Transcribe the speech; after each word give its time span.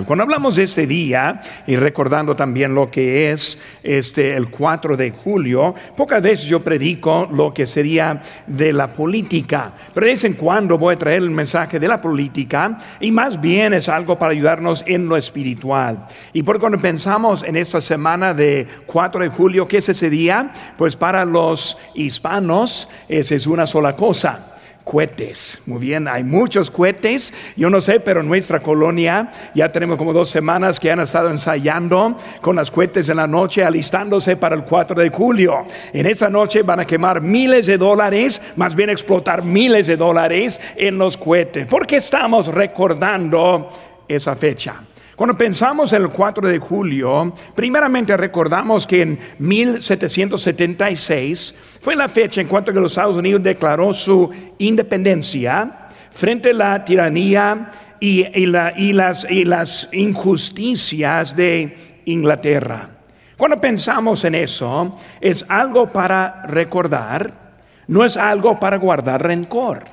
Cuando 0.00 0.22
hablamos 0.22 0.56
de 0.56 0.62
este 0.62 0.86
día 0.86 1.40
y 1.66 1.76
recordando 1.76 2.34
también 2.34 2.74
lo 2.74 2.90
que 2.90 3.30
es 3.30 3.58
este 3.82 4.34
el 4.34 4.48
4 4.48 4.96
de 4.96 5.10
julio, 5.10 5.74
pocas 5.94 6.22
veces 6.22 6.46
yo 6.46 6.60
predico 6.60 7.28
lo 7.30 7.52
que 7.52 7.66
sería 7.66 8.22
de 8.46 8.72
la 8.72 8.92
política, 8.94 9.74
pero 9.92 10.06
de 10.06 10.12
vez 10.12 10.24
en 10.24 10.32
cuando 10.32 10.78
voy 10.78 10.94
a 10.94 10.98
traer 10.98 11.22
el 11.22 11.30
mensaje 11.30 11.78
de 11.78 11.88
la 11.88 12.00
política 12.00 12.78
y 13.00 13.10
más 13.10 13.38
bien 13.38 13.74
es 13.74 13.88
algo 13.90 14.18
para 14.18 14.32
ayudarnos 14.32 14.82
en 14.86 15.08
lo 15.08 15.16
espiritual. 15.16 16.06
Y 16.32 16.42
por 16.42 16.58
cuando 16.58 16.80
pensamos 16.80 17.42
en 17.42 17.56
esta 17.56 17.80
semana 17.80 18.32
de 18.32 18.66
4 18.86 19.24
de 19.24 19.28
julio, 19.28 19.68
¿qué 19.68 19.78
es 19.78 19.88
ese 19.90 20.08
día? 20.08 20.52
Pues 20.78 20.96
para 20.96 21.26
los 21.26 21.76
hispanos 21.94 22.88
esa 23.08 23.34
es 23.34 23.46
una 23.46 23.66
sola 23.66 23.94
cosa 23.94 24.51
cohetes. 24.84 25.60
Muy 25.66 25.78
bien, 25.78 26.08
hay 26.08 26.24
muchos 26.24 26.70
cohetes. 26.70 27.32
Yo 27.56 27.70
no 27.70 27.80
sé, 27.80 28.00
pero 28.00 28.20
en 28.20 28.28
nuestra 28.28 28.60
colonia 28.60 29.30
ya 29.54 29.68
tenemos 29.68 29.96
como 29.96 30.12
dos 30.12 30.28
semanas 30.28 30.78
que 30.78 30.90
han 30.90 31.00
estado 31.00 31.30
ensayando 31.30 32.16
con 32.40 32.56
las 32.56 32.70
cohetes 32.70 33.08
en 33.08 33.16
la 33.16 33.26
noche, 33.26 33.64
alistándose 33.64 34.36
para 34.36 34.54
el 34.54 34.64
4 34.64 35.00
de 35.00 35.10
julio. 35.10 35.64
En 35.92 36.06
esa 36.06 36.28
noche 36.28 36.62
van 36.62 36.80
a 36.80 36.84
quemar 36.84 37.20
miles 37.20 37.66
de 37.66 37.78
dólares, 37.78 38.40
más 38.56 38.74
bien 38.74 38.90
explotar 38.90 39.44
miles 39.44 39.86
de 39.86 39.96
dólares 39.96 40.60
en 40.76 40.98
los 40.98 41.16
cohetes. 41.16 41.66
porque 41.66 41.96
estamos 41.96 42.46
recordando 42.48 43.68
esa 44.08 44.34
fecha? 44.34 44.74
Cuando 45.16 45.36
pensamos 45.36 45.92
en 45.92 46.02
el 46.02 46.08
4 46.08 46.48
de 46.48 46.58
julio, 46.58 47.34
primeramente 47.54 48.16
recordamos 48.16 48.86
que 48.86 49.02
en 49.02 49.18
1776 49.38 51.54
fue 51.80 51.94
la 51.94 52.08
fecha 52.08 52.40
en 52.40 52.48
cuanto 52.48 52.72
que 52.72 52.80
los 52.80 52.92
Estados 52.92 53.16
Unidos 53.16 53.42
declaró 53.42 53.92
su 53.92 54.30
independencia 54.58 55.88
frente 56.10 56.50
a 56.50 56.54
la 56.54 56.84
tiranía 56.84 57.70
y, 58.00 58.24
las, 58.46 59.26
y 59.28 59.44
las 59.44 59.88
injusticias 59.92 61.36
de 61.36 62.00
Inglaterra. 62.06 62.88
Cuando 63.36 63.60
pensamos 63.60 64.24
en 64.24 64.34
eso, 64.34 64.96
es 65.20 65.44
algo 65.48 65.88
para 65.88 66.42
recordar, 66.46 67.52
no 67.86 68.04
es 68.04 68.16
algo 68.16 68.58
para 68.58 68.78
guardar 68.78 69.22
rencor. 69.22 69.84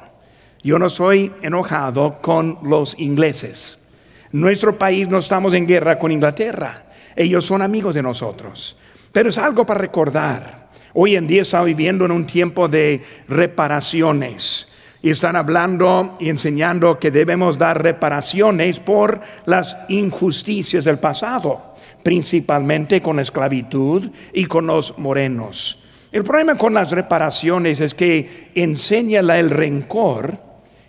Yo 0.64 0.80
no 0.80 0.88
soy 0.88 1.34
enojado 1.42 2.22
con 2.22 2.58
los 2.64 2.98
ingleses. 2.98 3.89
Nuestro 4.32 4.78
país 4.78 5.08
no 5.08 5.18
estamos 5.18 5.54
en 5.54 5.66
guerra 5.66 5.98
con 5.98 6.12
Inglaterra. 6.12 6.86
Ellos 7.16 7.46
son 7.46 7.64
amigos 7.64 7.96
de 7.96 8.04
nosotros. 8.04 8.78
Pero 9.12 9.30
es 9.30 9.38
algo 9.40 9.66
para 9.66 9.80
recordar. 9.80 10.70
Hoy 10.94 11.16
en 11.16 11.26
día 11.26 11.42
estamos 11.42 11.68
viviendo 11.68 12.06
en 12.06 12.12
un 12.12 12.28
tiempo 12.28 12.68
de 12.68 13.02
reparaciones. 13.28 14.68
Y 15.02 15.10
están 15.10 15.36
hablando 15.36 16.16
y 16.20 16.30
enseñando 16.30 17.00
que 17.00 17.10
debemos 17.10 17.58
dar 17.58 17.82
reparaciones 17.82 18.80
por 18.80 19.22
las 19.46 19.78
injusticias 19.88 20.84
del 20.86 21.00
pasado, 21.00 21.74
principalmente 22.04 23.02
con 23.02 23.16
la 23.16 23.22
esclavitud 23.24 24.12
y 24.34 24.46
con 24.46 24.68
los 24.68 24.98
morenos. 24.98 25.80
El 26.12 26.24
problema 26.24 26.56
con 26.56 26.74
las 26.74 26.92
reparaciones 26.92 27.80
es 27.80 27.94
que 27.94 28.52
enseña 28.56 29.22
el 29.22 29.50
rencor 29.50 30.38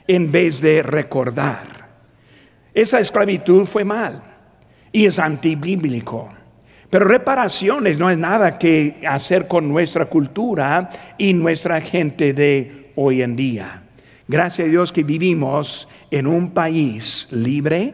en 0.06 0.30
vez 0.32 0.60
de 0.60 0.82
recordar. 0.82 1.79
Esa 2.80 2.98
esclavitud 2.98 3.66
fue 3.66 3.84
mal 3.84 4.22
y 4.90 5.04
es 5.04 5.18
antibíblico. 5.18 6.30
Pero 6.88 7.04
reparaciones 7.04 7.98
no 7.98 8.08
es 8.08 8.16
nada 8.16 8.58
que 8.58 9.02
hacer 9.06 9.46
con 9.46 9.68
nuestra 9.68 10.06
cultura 10.06 10.88
y 11.18 11.34
nuestra 11.34 11.82
gente 11.82 12.32
de 12.32 12.90
hoy 12.96 13.20
en 13.20 13.36
día. 13.36 13.82
Gracias 14.26 14.66
a 14.66 14.70
Dios 14.70 14.92
que 14.92 15.02
vivimos 15.02 15.88
en 16.10 16.26
un 16.26 16.52
país 16.52 17.28
libre 17.32 17.92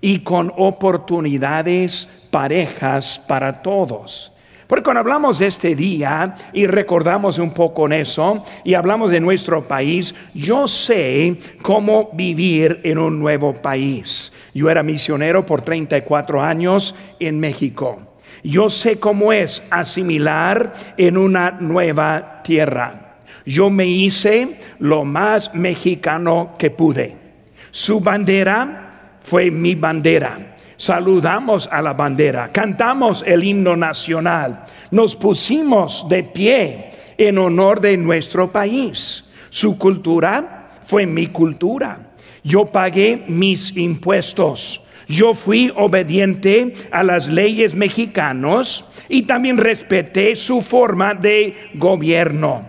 y 0.00 0.18
con 0.18 0.52
oportunidades 0.56 2.08
parejas 2.32 3.22
para 3.28 3.62
todos. 3.62 4.32
Porque 4.66 4.82
cuando 4.82 5.00
hablamos 5.00 5.38
de 5.38 5.46
este 5.46 5.76
día 5.76 6.34
y 6.52 6.66
recordamos 6.66 7.38
un 7.38 7.54
poco 7.54 7.86
en 7.86 7.92
eso 7.92 8.42
y 8.64 8.74
hablamos 8.74 9.10
de 9.12 9.20
nuestro 9.20 9.66
país, 9.66 10.14
yo 10.34 10.66
sé 10.66 11.38
cómo 11.62 12.10
vivir 12.12 12.80
en 12.82 12.98
un 12.98 13.18
nuevo 13.18 13.54
país. 13.62 14.32
Yo 14.54 14.68
era 14.68 14.82
misionero 14.82 15.46
por 15.46 15.62
34 15.62 16.42
años 16.42 16.96
en 17.20 17.38
México. 17.38 18.18
Yo 18.42 18.68
sé 18.68 18.98
cómo 18.98 19.32
es 19.32 19.62
asimilar 19.70 20.72
en 20.96 21.16
una 21.16 21.52
nueva 21.52 22.42
tierra. 22.42 23.14
Yo 23.44 23.70
me 23.70 23.86
hice 23.86 24.58
lo 24.80 25.04
más 25.04 25.54
mexicano 25.54 26.54
que 26.58 26.70
pude. 26.70 27.16
Su 27.70 28.00
bandera 28.00 29.18
fue 29.20 29.50
mi 29.52 29.76
bandera 29.76 30.55
saludamos 30.76 31.68
a 31.70 31.82
la 31.82 31.92
bandera, 31.92 32.48
cantamos 32.48 33.24
el 33.26 33.44
himno 33.44 33.76
nacional, 33.76 34.64
nos 34.90 35.16
pusimos 35.16 36.06
de 36.08 36.22
pie 36.22 36.90
en 37.18 37.38
honor 37.38 37.80
de 37.80 37.96
nuestro 37.96 38.50
país. 38.50 39.24
Su 39.48 39.78
cultura 39.78 40.70
fue 40.86 41.06
mi 41.06 41.28
cultura. 41.28 42.12
Yo 42.42 42.66
pagué 42.66 43.24
mis 43.26 43.76
impuestos. 43.76 44.82
Yo 45.08 45.34
fui 45.34 45.72
obediente 45.76 46.74
a 46.90 47.02
las 47.04 47.28
leyes 47.28 47.74
mexicanos 47.74 48.84
y 49.08 49.22
también 49.22 49.56
respeté 49.56 50.34
su 50.34 50.62
forma 50.62 51.14
de 51.14 51.70
gobierno. 51.74 52.68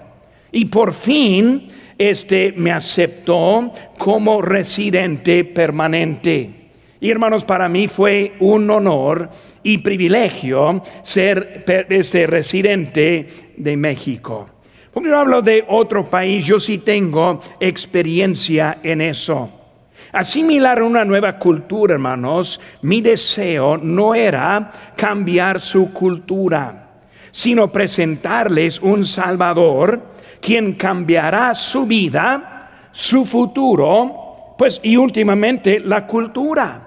Y 0.52 0.66
por 0.66 0.94
fin, 0.94 1.68
este 1.98 2.54
me 2.56 2.72
aceptó 2.72 3.72
como 3.98 4.42
residente 4.42 5.44
permanente. 5.44 6.57
Y 7.00 7.12
hermanos, 7.12 7.44
para 7.44 7.70
mí 7.70 7.88
fue 7.88 8.34
un 8.40 8.70
honor 8.70 9.30
y 9.64 9.78
privilegio 9.80 10.82
ser 11.04 11.64
este 11.90 12.26
residente 12.26 13.28
de 13.56 13.78
México. 13.78 14.48
Porque 14.92 15.10
yo 15.10 15.20
hablo 15.20 15.42
de 15.44 15.64
otro 15.68 16.06
país, 16.06 16.44
yo 16.46 16.60
sí 16.60 16.80
tengo 16.80 17.40
experiencia 17.60 18.80
en 18.82 19.02
eso. 19.02 19.52
Asimilar 20.12 20.82
una 20.82 21.06
nueva 21.06 21.38
cultura, 21.38 21.94
hermanos, 21.94 22.60
mi 22.82 23.02
deseo 23.02 23.78
no 23.78 24.16
era 24.16 24.72
cambiar 24.96 25.60
su 25.60 25.94
cultura, 25.94 27.02
sino 27.30 27.72
presentarles 27.72 28.82
un 28.82 29.06
Salvador 29.06 30.02
quien 30.42 30.74
cambiará 30.74 31.54
su 31.54 31.86
vida, 31.86 32.90
su 32.92 33.26
futuro, 33.26 34.56
pues 34.58 34.80
y 34.82 34.96
últimamente 34.98 35.80
la 35.80 36.08
cultura. 36.08 36.87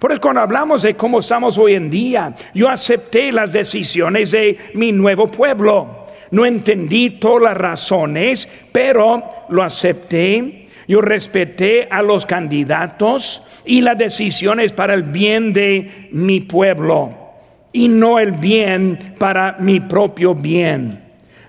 Por 0.00 0.12
eso 0.12 0.20
cuando 0.22 0.40
hablamos 0.40 0.80
de 0.80 0.94
cómo 0.94 1.18
estamos 1.18 1.58
hoy 1.58 1.74
en 1.74 1.90
día, 1.90 2.34
yo 2.54 2.70
acepté 2.70 3.30
las 3.30 3.52
decisiones 3.52 4.30
de 4.30 4.56
mi 4.72 4.92
nuevo 4.92 5.30
pueblo. 5.30 6.06
No 6.30 6.46
entendí 6.46 7.10
todas 7.10 7.42
las 7.42 7.56
razones, 7.58 8.48
pero 8.72 9.22
lo 9.50 9.62
acepté. 9.62 10.68
Yo 10.88 11.02
respeté 11.02 11.86
a 11.90 12.00
los 12.00 12.24
candidatos 12.24 13.42
y 13.66 13.82
las 13.82 13.98
decisiones 13.98 14.72
para 14.72 14.94
el 14.94 15.02
bien 15.02 15.52
de 15.52 16.08
mi 16.12 16.40
pueblo 16.40 17.14
y 17.70 17.88
no 17.88 18.18
el 18.18 18.32
bien 18.32 18.98
para 19.18 19.58
mi 19.60 19.80
propio 19.80 20.34
bien. 20.34 20.98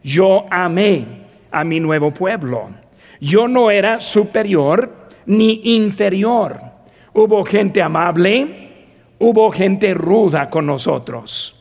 Yo 0.04 0.46
amé 0.52 1.06
a 1.52 1.64
mi 1.64 1.80
nuevo 1.80 2.12
pueblo. 2.12 2.70
Yo 3.22 3.48
no 3.48 3.72
era 3.72 4.02
superior 4.02 5.08
ni 5.26 5.62
inferior 5.64 6.71
Hubo 7.14 7.44
gente 7.46 7.82
amable, 7.82 8.48
hubo 9.20 9.52
gente 9.52 9.94
ruda 9.94 10.50
con 10.50 10.66
nosotros. 10.66 11.56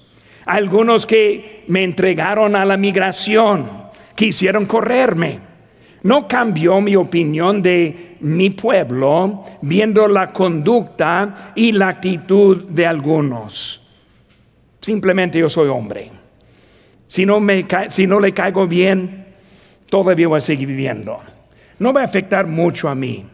Algunos 0.47 1.07
que 1.07 1.65
me 1.69 1.85
entregaron 1.85 2.57
a 2.57 2.65
la 2.65 2.77
migración, 2.77 3.69
quisieron 4.15 4.67
correrme. 4.67 5.51
No 6.03 6.27
cambió 6.27 6.81
mi 6.81 6.97
opinión 6.97 7.63
de 7.63 8.17
mi 8.21 8.51
pueblo 8.51 9.45
viendo 9.61 10.09
la 10.09 10.29
conducta 10.33 11.53
y 11.55 11.73
la 11.73 11.89
actitud 11.89 12.65
de 12.69 12.87
algunos. 12.87 13.83
Simplemente 14.81 15.39
yo 15.39 15.49
soy 15.49 15.69
hombre. 15.69 16.11
Si 17.07 17.27
no, 17.27 17.41
me, 17.41 17.65
le 17.65 18.33
caigo 18.33 18.67
bien, 18.67 19.27
todavía 19.87 20.29
voy 20.29 20.39
a 20.39 20.41
seguir 20.41 20.69
viviendo. 20.69 21.19
No 21.79 21.93
va 21.93 22.03
a 22.03 22.05
afectar 22.05 22.47
mucho 22.47 22.89
a 22.89 22.95
mí. 22.95 23.27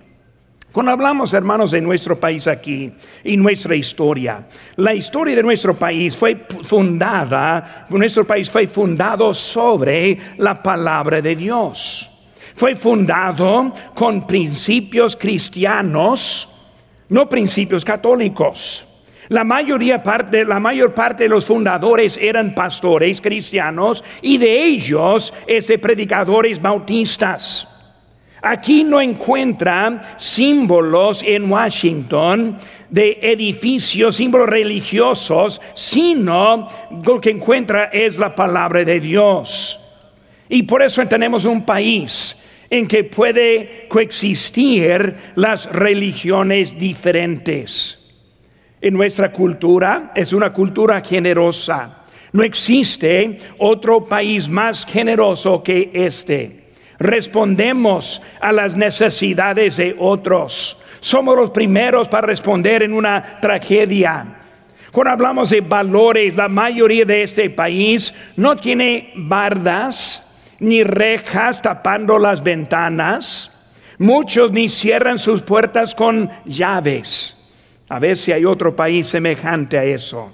Cuando 0.76 0.92
hablamos, 0.92 1.32
hermanos, 1.32 1.70
de 1.70 1.80
nuestro 1.80 2.20
país 2.20 2.46
aquí 2.46 2.92
y 3.24 3.34
nuestra 3.38 3.74
historia, 3.74 4.46
la 4.76 4.92
historia 4.92 5.34
de 5.34 5.42
nuestro 5.42 5.74
país 5.74 6.14
fue 6.14 6.36
fundada, 6.64 7.86
nuestro 7.88 8.26
país 8.26 8.50
fue 8.50 8.66
fundado 8.66 9.32
sobre 9.32 10.18
la 10.36 10.62
palabra 10.62 11.22
de 11.22 11.34
Dios. 11.34 12.12
Fue 12.54 12.74
fundado 12.74 13.72
con 13.94 14.26
principios 14.26 15.16
cristianos, 15.16 16.46
no 17.08 17.26
principios 17.26 17.82
católicos. 17.82 18.86
La 19.28 19.44
mayoría 19.44 20.02
parte, 20.02 20.44
la 20.44 20.60
mayor 20.60 20.92
parte 20.92 21.22
de 21.22 21.30
los 21.30 21.46
fundadores 21.46 22.18
eran 22.18 22.54
pastores 22.54 23.22
cristianos 23.22 24.04
y 24.20 24.36
de 24.36 24.62
ellos, 24.62 25.32
este 25.46 25.78
predicadores 25.78 26.60
bautistas. 26.60 27.75
Aquí 28.42 28.84
no 28.84 29.00
encuentra 29.00 30.16
símbolos 30.18 31.22
en 31.22 31.50
Washington 31.50 32.58
de 32.90 33.18
edificios, 33.22 34.16
símbolos 34.16 34.48
religiosos, 34.48 35.60
sino 35.74 36.68
lo 37.04 37.20
que 37.20 37.30
encuentra 37.30 37.86
es 37.86 38.18
la 38.18 38.34
palabra 38.34 38.84
de 38.84 39.00
Dios. 39.00 39.80
Y 40.48 40.62
por 40.64 40.82
eso 40.82 41.04
tenemos 41.06 41.44
un 41.44 41.64
país 41.64 42.36
en 42.68 42.86
que 42.86 43.04
puede 43.04 43.86
coexistir 43.88 45.16
las 45.34 45.66
religiones 45.72 46.78
diferentes. 46.78 47.98
En 48.80 48.94
nuestra 48.94 49.32
cultura 49.32 50.12
es 50.14 50.32
una 50.32 50.52
cultura 50.52 51.00
generosa. 51.00 52.04
No 52.32 52.42
existe 52.42 53.38
otro 53.58 54.04
país 54.04 54.48
más 54.48 54.84
generoso 54.84 55.62
que 55.62 55.90
este. 55.94 56.65
Respondemos 56.98 58.22
a 58.40 58.52
las 58.52 58.76
necesidades 58.76 59.76
de 59.76 59.94
otros. 59.98 60.78
Somos 61.00 61.36
los 61.36 61.50
primeros 61.50 62.08
para 62.08 62.26
responder 62.26 62.82
en 62.82 62.92
una 62.92 63.38
tragedia. 63.40 64.26
Cuando 64.92 65.12
hablamos 65.12 65.50
de 65.50 65.60
valores, 65.60 66.36
la 66.36 66.48
mayoría 66.48 67.04
de 67.04 67.22
este 67.22 67.50
país 67.50 68.14
no 68.36 68.56
tiene 68.56 69.12
bardas 69.14 70.22
ni 70.58 70.82
rejas 70.82 71.60
tapando 71.60 72.18
las 72.18 72.42
ventanas. 72.42 73.52
Muchos 73.98 74.52
ni 74.52 74.68
cierran 74.68 75.18
sus 75.18 75.42
puertas 75.42 75.94
con 75.94 76.30
llaves. 76.46 77.36
A 77.88 77.98
ver 77.98 78.16
si 78.16 78.32
hay 78.32 78.44
otro 78.44 78.74
país 78.74 79.06
semejante 79.06 79.78
a 79.78 79.84
eso. 79.84 80.32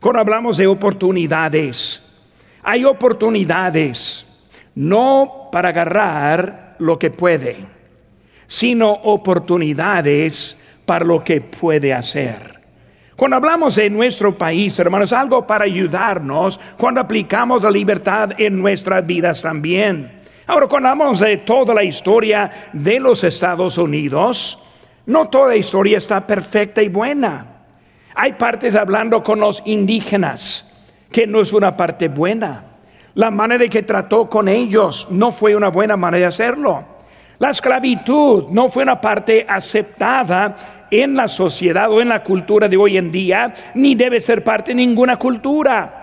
Cuando 0.00 0.20
hablamos 0.20 0.56
de 0.56 0.66
oportunidades, 0.66 2.02
hay 2.62 2.84
oportunidades 2.84 4.26
no 4.74 5.48
para 5.52 5.70
agarrar 5.70 6.76
lo 6.78 6.98
que 6.98 7.10
puede, 7.10 7.56
sino 8.46 8.90
oportunidades 8.90 10.56
para 10.84 11.04
lo 11.04 11.22
que 11.22 11.40
puede 11.40 11.92
hacer. 11.92 12.52
Cuando 13.16 13.36
hablamos 13.36 13.76
de 13.76 13.88
nuestro 13.90 14.36
país, 14.36 14.78
hermanos, 14.78 15.12
algo 15.12 15.46
para 15.46 15.64
ayudarnos 15.64 16.58
cuando 16.76 17.00
aplicamos 17.00 17.62
la 17.62 17.70
libertad 17.70 18.30
en 18.38 18.58
nuestras 18.58 19.06
vidas 19.06 19.42
también. 19.42 20.22
Ahora, 20.46 20.66
cuando 20.66 20.88
hablamos 20.88 21.20
de 21.20 21.36
toda 21.38 21.72
la 21.72 21.84
historia 21.84 22.50
de 22.72 22.98
los 22.98 23.22
Estados 23.22 23.78
Unidos, 23.78 24.58
no 25.06 25.26
toda 25.26 25.54
historia 25.54 25.98
está 25.98 26.26
perfecta 26.26 26.82
y 26.82 26.88
buena. 26.88 27.46
Hay 28.14 28.32
partes 28.32 28.74
hablando 28.74 29.22
con 29.22 29.40
los 29.40 29.62
indígenas 29.66 30.68
que 31.10 31.26
no 31.26 31.42
es 31.42 31.52
una 31.52 31.76
parte 31.76 32.08
buena. 32.08 32.71
La 33.14 33.30
manera 33.30 33.68
que 33.68 33.82
trató 33.82 34.28
con 34.28 34.48
ellos 34.48 35.06
no 35.10 35.30
fue 35.30 35.54
una 35.54 35.68
buena 35.68 35.96
manera 35.96 36.20
de 36.22 36.26
hacerlo. 36.26 36.84
La 37.38 37.50
esclavitud 37.50 38.48
no 38.50 38.68
fue 38.68 38.84
una 38.84 39.00
parte 39.00 39.44
aceptada 39.48 40.86
en 40.90 41.16
la 41.16 41.26
sociedad 41.26 41.90
o 41.90 42.00
en 42.00 42.08
la 42.08 42.22
cultura 42.22 42.68
de 42.68 42.76
hoy 42.76 42.96
en 42.96 43.10
día, 43.10 43.52
ni 43.74 43.94
debe 43.94 44.20
ser 44.20 44.44
parte 44.44 44.70
de 44.70 44.76
ninguna 44.76 45.16
cultura. 45.16 45.98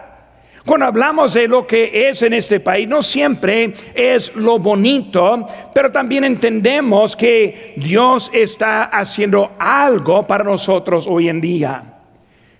Cuando 0.65 0.85
hablamos 0.85 1.33
de 1.33 1.47
lo 1.47 1.65
que 1.65 2.09
es 2.09 2.21
en 2.21 2.33
este 2.33 2.59
país, 2.59 2.87
no 2.87 3.01
siempre 3.01 3.73
es 3.95 4.35
lo 4.35 4.59
bonito, 4.59 5.47
pero 5.73 5.91
también 5.91 6.25
entendemos 6.25 7.15
que 7.15 7.73
Dios 7.77 8.29
está 8.33 8.83
haciendo 8.83 9.53
algo 9.57 10.27
para 10.27 10.43
nosotros 10.43 11.07
hoy 11.07 11.29
en 11.29 11.41
día. 11.41 11.83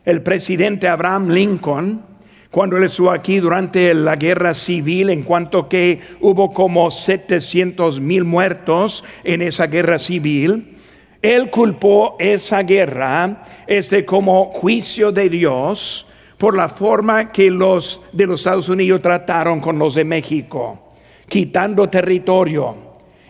El 0.05 0.23
presidente 0.23 0.87
Abraham 0.87 1.29
Lincoln, 1.29 2.08
cuando 2.51 2.77
él 2.77 2.83
estuvo 2.83 3.11
aquí 3.11 3.39
durante 3.39 3.93
la 3.93 4.15
guerra 4.15 4.55
civil, 4.55 5.11
en 5.11 5.21
cuanto 5.21 5.69
que 5.69 5.99
hubo 6.19 6.49
como 6.49 6.89
700 6.89 7.99
mil 7.99 8.23
muertos 8.23 9.03
en 9.23 9.43
esa 9.43 9.67
guerra 9.67 9.99
civil, 9.99 10.77
él 11.21 11.49
culpó 11.51 12.15
esa 12.17 12.63
guerra 12.63 13.43
este 13.67 14.03
como 14.03 14.45
juicio 14.45 15.11
de 15.11 15.29
Dios 15.29 16.07
por 16.37 16.55
la 16.55 16.69
forma 16.69 17.31
que 17.31 17.51
los 17.51 18.01
de 18.13 18.25
los 18.25 18.39
Estados 18.39 18.69
Unidos 18.69 19.01
trataron 19.01 19.59
con 19.59 19.77
los 19.77 19.93
de 19.93 20.05
México, 20.05 20.93
quitando 21.27 21.87
territorio 21.89 22.75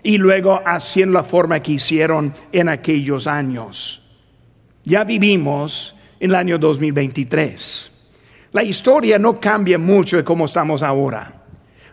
y 0.02 0.18
luego 0.18 0.62
haciendo 0.64 1.18
la 1.18 1.24
forma 1.24 1.60
que 1.60 1.74
hicieron 1.74 2.34
en 2.54 2.70
aquellos 2.70 3.28
años. 3.28 4.02
Ya 4.86 5.04
vivimos 5.04 5.96
en 6.22 6.30
el 6.30 6.36
año 6.36 6.58
2023. 6.58 7.99
La 8.52 8.64
historia 8.64 9.20
no 9.20 9.40
cambia 9.40 9.78
mucho 9.78 10.18
de 10.18 10.24
cómo 10.24 10.46
estamos 10.46 10.82
ahora. 10.82 11.34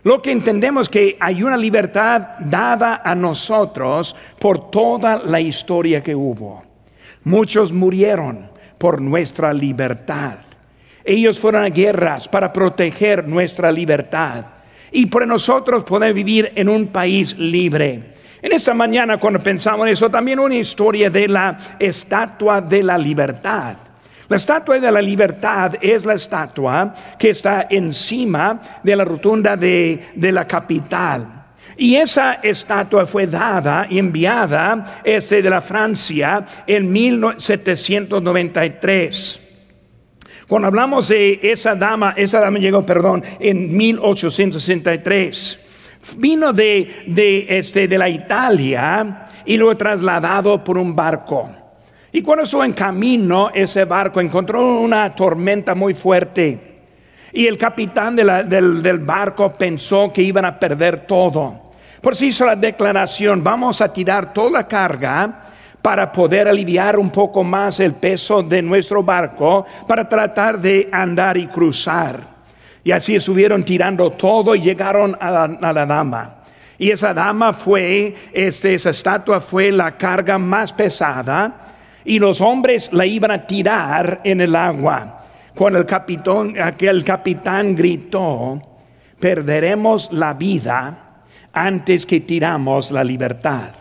Lo 0.03 0.21
que 0.21 0.31
entendemos 0.31 0.87
es 0.87 0.89
que 0.89 1.17
hay 1.19 1.43
una 1.43 1.57
libertad 1.57 2.39
dada 2.39 3.01
a 3.03 3.13
nosotros 3.13 4.15
por 4.39 4.71
toda 4.71 5.17
la 5.17 5.39
historia 5.39 6.01
que 6.01 6.15
hubo. 6.15 6.63
Muchos 7.25 7.71
murieron 7.71 8.49
por 8.77 9.01
nuestra 9.01 9.53
libertad. 9.53 10.39
Ellos 11.03 11.39
fueron 11.39 11.63
a 11.63 11.69
guerras 11.69 12.27
para 12.27 12.51
proteger 12.51 13.27
nuestra 13.27 13.71
libertad 13.71 14.45
y 14.91 15.05
por 15.07 15.27
nosotros 15.27 15.83
poder 15.83 16.13
vivir 16.13 16.53
en 16.55 16.69
un 16.69 16.87
país 16.87 17.37
libre. 17.37 18.13
En 18.41 18.51
esta 18.51 18.73
mañana 18.73 19.17
cuando 19.17 19.39
pensamos 19.39 19.85
en 19.87 19.93
eso, 19.93 20.09
también 20.09 20.39
una 20.39 20.55
historia 20.55 21.09
de 21.09 21.27
la 21.27 21.57
estatua 21.79 22.61
de 22.61 22.83
la 22.83 22.97
libertad. 22.97 23.77
La 24.29 24.35
estatua 24.35 24.79
de 24.79 24.91
la 24.91 25.01
libertad 25.01 25.75
es 25.81 26.05
la 26.05 26.15
estatua 26.15 26.93
que 27.17 27.29
está 27.29 27.67
encima 27.69 28.59
de 28.83 28.95
la 28.95 29.05
rotunda 29.05 29.55
de, 29.55 29.99
de 30.15 30.31
la 30.31 30.45
capital. 30.45 31.37
Y 31.77 31.95
esa 31.95 32.33
estatua 32.41 33.05
fue 33.05 33.27
dada 33.27 33.87
y 33.89 33.99
enviada 33.99 35.01
este, 35.03 35.41
de 35.41 35.49
la 35.49 35.61
Francia 35.61 36.45
en 36.65 36.91
1793. 36.91 39.41
Cuando 40.47 40.67
hablamos 40.69 41.09
de 41.09 41.39
esa 41.43 41.75
dama, 41.75 42.15
esa 42.17 42.39
dama 42.39 42.57
llegó, 42.57 42.83
perdón, 42.83 43.23
en 43.39 43.77
1863. 43.77 45.59
Vino 46.17 46.51
de, 46.51 47.03
de, 47.07 47.45
este, 47.49 47.87
de 47.87 47.97
la 47.97 48.09
Italia 48.09 49.25
y 49.45 49.55
lo 49.57 49.77
trasladado 49.77 50.63
por 50.63 50.77
un 50.77 50.95
barco. 50.95 51.66
Y 52.17 52.23
cuando 52.23 52.45
estuvo 52.45 52.63
en 52.63 52.73
camino, 52.73 53.51
ese 53.53 53.85
barco 53.85 54.19
encontró 54.19 54.79
una 54.79 55.13
tormenta 55.13 55.75
muy 55.75 55.93
fuerte. 55.93 56.79
Y 57.31 57.45
el 57.45 57.59
capitán 57.59 58.15
del, 58.15 58.81
del 58.81 58.97
barco 58.97 59.53
pensó 59.55 60.11
que 60.11 60.23
iban 60.23 60.43
a 60.43 60.57
perder 60.57 61.05
todo. 61.05 61.73
Por 62.01 62.13
eso 62.13 62.25
hizo 62.25 62.43
la 62.43 62.55
declaración, 62.55 63.43
vamos 63.43 63.81
a 63.81 63.93
tirar 63.93 64.33
toda 64.33 64.49
la 64.49 64.67
carga 64.67 65.43
para 65.79 66.11
poder 66.11 66.47
aliviar 66.47 66.97
un 66.97 67.11
poco 67.11 67.43
más 67.43 67.79
el 67.81 67.93
peso 67.93 68.41
de 68.41 68.63
nuestro 68.63 69.03
barco, 69.03 69.67
para 69.87 70.09
tratar 70.09 70.59
de 70.59 70.89
andar 70.91 71.37
y 71.37 71.45
cruzar. 71.45 72.19
Y 72.83 72.93
así 72.93 73.15
estuvieron 73.15 73.63
tirando 73.63 74.09
todo 74.09 74.55
y 74.55 74.61
llegaron 74.61 75.15
a 75.21 75.47
la, 75.71 75.85
dama. 75.85 76.37
Y 76.79 76.89
esa 76.89 77.13
dama 77.13 77.53
fue, 77.53 78.15
este, 78.33 78.73
esa 78.73 78.89
estatua 78.89 79.39
fue 79.39 79.71
la 79.71 79.91
carga 79.91 80.39
más 80.39 80.73
pesada 80.73 81.75
y 82.07 82.19
los 82.19 82.39
hombres 82.39 82.89
la 82.93 83.05
iban 83.05 83.31
a 83.31 83.45
tirar 83.45 84.21
en 84.23 84.39
el 84.39 84.55
agua. 84.55 85.25
Cuando 85.53 85.77
el 85.77 85.85
capitán, 85.85 86.55
aquel 86.57 87.03
capitán 87.03 87.75
gritó, 87.75 88.61
perderemos 89.19 90.09
la 90.13 90.33
vida 90.33 91.25
antes 91.51 92.05
que 92.05 92.21
tiramos 92.21 92.91
la 92.91 93.03
libertad. 93.03 93.71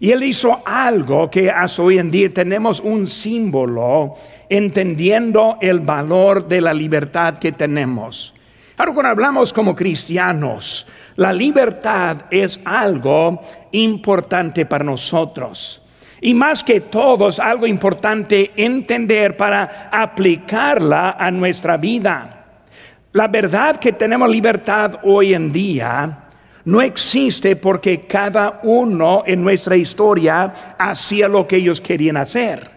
Y 0.00 0.10
él 0.10 0.24
hizo 0.24 0.62
algo 0.66 1.30
que 1.30 1.48
hasta 1.48 1.80
hoy 1.80 1.98
en 1.98 2.10
día 2.10 2.34
tenemos 2.34 2.80
un 2.80 3.06
símbolo 3.06 4.16
entendiendo 4.48 5.56
el 5.60 5.78
valor 5.78 6.48
de 6.48 6.60
la 6.60 6.74
libertad 6.74 7.38
que 7.38 7.52
tenemos. 7.52 8.34
Ahora 8.76 8.92
cuando 8.92 9.10
hablamos 9.10 9.52
como 9.52 9.76
cristianos, 9.76 10.88
la 11.14 11.32
libertad 11.32 12.22
es 12.32 12.58
algo 12.64 13.40
importante 13.70 14.66
para 14.66 14.82
nosotros. 14.82 15.83
Y 16.24 16.32
más 16.32 16.62
que 16.64 16.80
todo 16.80 17.28
algo 17.38 17.66
importante 17.66 18.52
entender 18.56 19.36
para 19.36 19.90
aplicarla 19.92 21.16
a 21.18 21.30
nuestra 21.30 21.76
vida. 21.76 22.46
La 23.12 23.28
verdad 23.28 23.76
que 23.76 23.92
tenemos 23.92 24.30
libertad 24.30 25.00
hoy 25.02 25.34
en 25.34 25.52
día 25.52 26.20
no 26.64 26.80
existe 26.80 27.56
porque 27.56 28.06
cada 28.06 28.60
uno 28.62 29.24
en 29.26 29.44
nuestra 29.44 29.76
historia 29.76 30.74
hacía 30.78 31.28
lo 31.28 31.46
que 31.46 31.56
ellos 31.56 31.78
querían 31.82 32.16
hacer, 32.16 32.70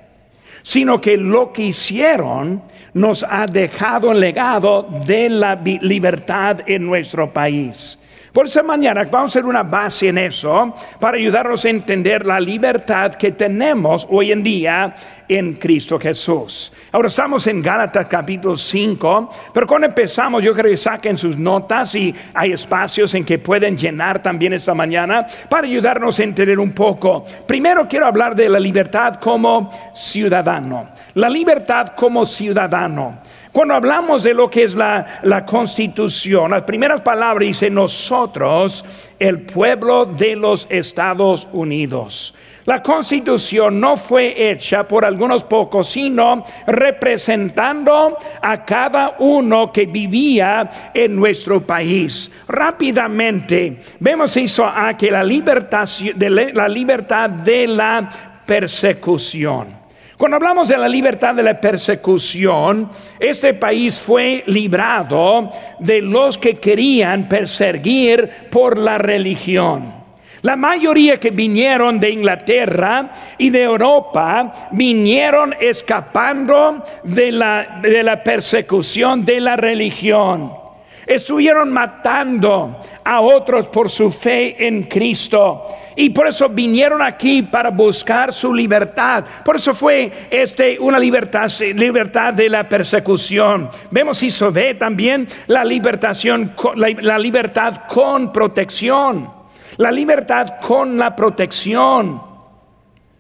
sino 0.62 1.00
que 1.00 1.16
lo 1.16 1.54
que 1.54 1.68
hicieron 1.68 2.62
nos 2.96 3.24
ha 3.24 3.46
dejado 3.46 4.12
el 4.12 4.20
legado 4.20 4.90
de 5.06 5.30
la 5.30 5.56
libertad 5.56 6.64
en 6.66 6.86
nuestro 6.86 7.32
país. 7.32 7.98
Por 8.38 8.46
esa 8.46 8.62
mañana 8.62 9.02
vamos 9.10 9.36
a 9.36 9.40
hacer 9.40 9.50
una 9.50 9.64
base 9.64 10.10
en 10.10 10.20
eso 10.20 10.76
para 11.00 11.18
ayudarnos 11.18 11.66
a 11.66 11.70
entender 11.72 12.24
la 12.24 12.40
libertad 12.40 13.16
que 13.16 13.32
tenemos 13.32 14.06
hoy 14.12 14.32
en 14.32 14.44
día 14.44 14.94
en 15.28 15.56
Cristo 15.56 15.98
Jesús. 15.98 16.72
Ahora 16.92 17.08
estamos 17.08 17.48
en 17.48 17.64
Gálatas 17.64 18.08
capítulo 18.08 18.56
5, 18.56 19.34
pero 19.52 19.66
cuando 19.66 19.88
empezamos 19.88 20.44
yo 20.44 20.54
creo 20.54 20.70
que 20.70 20.78
saquen 20.78 21.18
sus 21.18 21.36
notas 21.36 21.96
y 21.96 22.14
hay 22.36 22.52
espacios 22.52 23.12
en 23.16 23.26
que 23.26 23.40
pueden 23.40 23.76
llenar 23.76 24.22
también 24.22 24.54
esta 24.54 24.76
mañana 24.76 25.26
para 25.50 25.66
ayudarnos 25.66 26.20
a 26.20 26.24
entender 26.24 26.60
un 26.60 26.74
poco. 26.74 27.26
Primero 27.48 27.88
quiero 27.88 28.06
hablar 28.06 28.36
de 28.36 28.50
la 28.50 28.60
libertad 28.60 29.16
como 29.16 29.72
ciudadano. 29.96 30.90
La 31.16 31.28
libertad 31.28 31.88
como 31.96 32.24
ciudadano. 32.24 33.18
Cuando 33.58 33.74
hablamos 33.74 34.22
de 34.22 34.36
lo 34.36 34.52
que 34.52 34.66
es 34.66 34.76
la, 34.76 35.20
la 35.24 35.44
constitución, 35.44 36.52
las 36.52 36.62
primeras 36.62 37.02
palabras 37.02 37.48
dice 37.48 37.72
nosotros, 37.72 38.86
el 39.18 39.42
pueblo 39.42 40.06
de 40.06 40.36
los 40.36 40.68
Estados 40.70 41.48
Unidos. 41.52 42.36
La 42.66 42.84
constitución 42.84 43.80
no 43.80 43.98
fue 43.98 44.52
hecha 44.52 44.84
por 44.84 45.04
algunos 45.04 45.42
pocos, 45.42 45.88
sino 45.90 46.46
representando 46.68 48.20
a 48.44 48.64
cada 48.64 49.16
uno 49.18 49.72
que 49.72 49.88
vivía 49.88 50.92
en 50.94 51.16
nuestro 51.16 51.60
país. 51.60 52.32
Rápidamente 52.48 53.80
vemos 54.00 54.38
eso 54.38 54.68
a 54.68 54.96
que 54.96 55.10
la 55.10 55.24
libertad 55.24 55.90
de 56.14 56.30
la, 56.30 56.68
libertad 56.68 57.28
de 57.28 57.66
la 57.66 58.08
persecución. 58.46 59.77
Cuando 60.18 60.38
hablamos 60.38 60.68
de 60.68 60.78
la 60.80 60.90
libertad 60.90 61.36
de 61.36 61.44
la 61.44 61.62
persecución, 61.62 62.90
este 63.20 63.54
país 63.54 64.00
fue 64.00 64.44
librado 64.48 65.52
de 65.78 66.02
los 66.02 66.40
que 66.40 66.56
querían 66.56 67.30
perseguir 67.30 68.28
por 68.50 68.80
la 68.80 68.98
religión. 68.98 69.94
La 70.42 70.56
mayoría 70.56 71.20
que 71.20 71.30
vinieron 71.30 72.00
de 72.00 72.10
Inglaterra 72.10 73.12
y 73.38 73.52
de 73.52 73.62
Europa 73.62 74.70
vinieron 74.72 75.56
escapando 75.60 76.84
de 77.04 77.32
la, 77.32 77.80
de 77.84 78.02
la 78.02 78.24
persecución 78.24 79.24
de 79.24 79.40
la 79.40 79.56
religión. 79.56 80.67
Estuvieron 81.08 81.72
matando 81.72 82.82
a 83.02 83.22
otros 83.22 83.70
por 83.70 83.90
su 83.90 84.12
fe 84.12 84.68
en 84.68 84.84
Cristo. 84.84 85.66
Y 85.96 86.10
por 86.10 86.28
eso 86.28 86.50
vinieron 86.50 87.02
aquí 87.02 87.44
para 87.44 87.70
buscar 87.70 88.34
su 88.34 88.54
libertad. 88.54 89.24
Por 89.46 89.56
eso 89.56 89.74
fue 89.74 90.28
este 90.30 90.78
una 90.78 91.00
libertad, 91.00 91.50
libertad 91.74 92.34
de 92.34 92.50
la 92.50 92.68
persecución. 92.68 93.70
Vemos 93.90 94.22
y 94.22 94.30
se 94.30 94.50
ve 94.50 94.76
también 94.76 95.26
la, 95.48 95.64
libertación, 95.64 96.54
la 96.76 97.18
libertad 97.18 97.84
con 97.88 98.34
protección. 98.34 99.32
La 99.78 99.92
libertad 99.92 100.56
con 100.60 100.98
la 100.98 101.16
protección. 101.16 102.22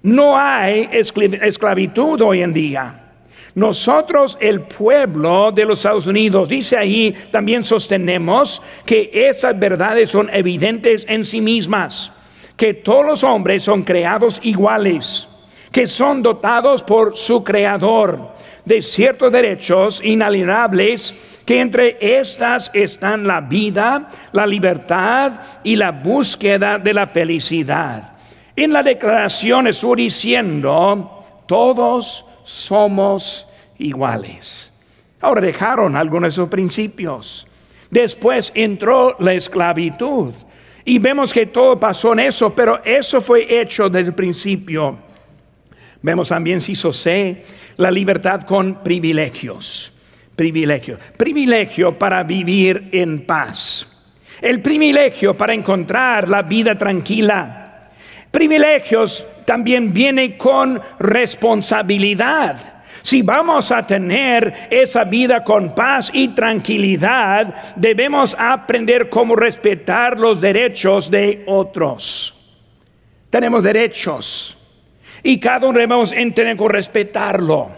No 0.03 0.37
hay 0.37 0.89
esclavitud 0.91 2.21
hoy 2.21 2.41
en 2.41 2.53
día. 2.53 3.06
Nosotros, 3.57 4.37
el 4.39 4.61
pueblo 4.61 5.51
de 5.51 5.65
los 5.65 5.79
Estados 5.79 6.05
Unidos, 6.05 6.47
dice 6.47 6.77
ahí, 6.77 7.11
también 7.31 7.63
sostenemos 7.63 8.61
que 8.85 9.09
esas 9.11 9.57
verdades 9.57 10.11
son 10.11 10.29
evidentes 10.31 11.03
en 11.09 11.25
sí 11.25 11.41
mismas, 11.41 12.11
que 12.55 12.75
todos 12.75 13.03
los 13.03 13.23
hombres 13.23 13.63
son 13.63 13.81
creados 13.81 14.39
iguales, 14.43 15.27
que 15.71 15.87
son 15.87 16.21
dotados 16.21 16.83
por 16.83 17.17
su 17.17 17.43
creador 17.43 18.29
de 18.63 18.79
ciertos 18.79 19.31
derechos 19.31 20.03
inalienables 20.03 21.15
que 21.43 21.59
entre 21.59 21.97
estas 21.99 22.69
están 22.75 23.25
la 23.25 23.41
vida, 23.41 24.07
la 24.33 24.45
libertad 24.45 25.31
y 25.63 25.75
la 25.75 25.89
búsqueda 25.89 26.77
de 26.77 26.93
la 26.93 27.07
felicidad. 27.07 28.13
En 28.55 28.71
la 28.71 28.83
declaración 28.83 29.65
estoy 29.65 30.03
diciendo, 30.03 31.23
todos 31.47 32.23
somos 32.43 33.46
iguales. 33.79 34.71
Ahora 35.21 35.41
dejaron 35.41 35.95
algunos 35.95 36.35
de 36.35 36.45
principios. 36.45 37.47
Después 37.89 38.51
entró 38.55 39.15
la 39.19 39.33
esclavitud. 39.33 40.33
Y 40.85 40.99
vemos 40.99 41.33
que 41.33 41.47
todo 41.47 41.79
pasó 41.79 42.13
en 42.13 42.19
eso, 42.19 42.53
pero 42.53 42.83
eso 42.83 43.19
fue 43.19 43.61
hecho 43.61 43.89
desde 43.89 44.09
el 44.09 44.15
principio. 44.15 44.97
Vemos 46.01 46.29
también, 46.29 46.61
si 46.61 46.75
sé, 46.75 47.43
la 47.75 47.91
libertad 47.91 48.43
con 48.43 48.83
privilegios 48.83 49.93
privilegio. 50.37 50.99
Privilegio 51.17 51.97
para 51.97 52.23
vivir 52.23 52.89
en 52.93 53.25
paz. 53.25 54.05
El 54.39 54.61
privilegio 54.61 55.35
para 55.35 55.53
encontrar 55.53 56.29
la 56.29 56.43
vida 56.43 56.77
tranquila. 56.77 57.89
Privilegios 58.31 59.25
también 59.45 59.91
viene 59.91 60.37
con 60.37 60.79
responsabilidad. 60.99 62.76
Si 63.07 63.21
vamos 63.21 63.71
a 63.71 63.87
tener 63.87 64.67
esa 64.69 65.05
vida 65.05 65.41
con 65.41 65.73
paz 65.73 66.11
y 66.11 66.27
tranquilidad, 66.27 67.55
debemos 67.77 68.35
aprender 68.37 69.07
cómo 69.07 69.33
respetar 69.33 70.19
los 70.19 70.41
derechos 70.41 71.09
de 71.09 71.45
otros. 71.47 72.35
Tenemos 73.29 73.63
derechos 73.63 74.57
y 75.23 75.39
cada 75.39 75.69
uno 75.69 75.79
debemos 75.79 76.11
entender 76.11 76.57
cómo 76.57 76.67
respetarlo. 76.67 77.71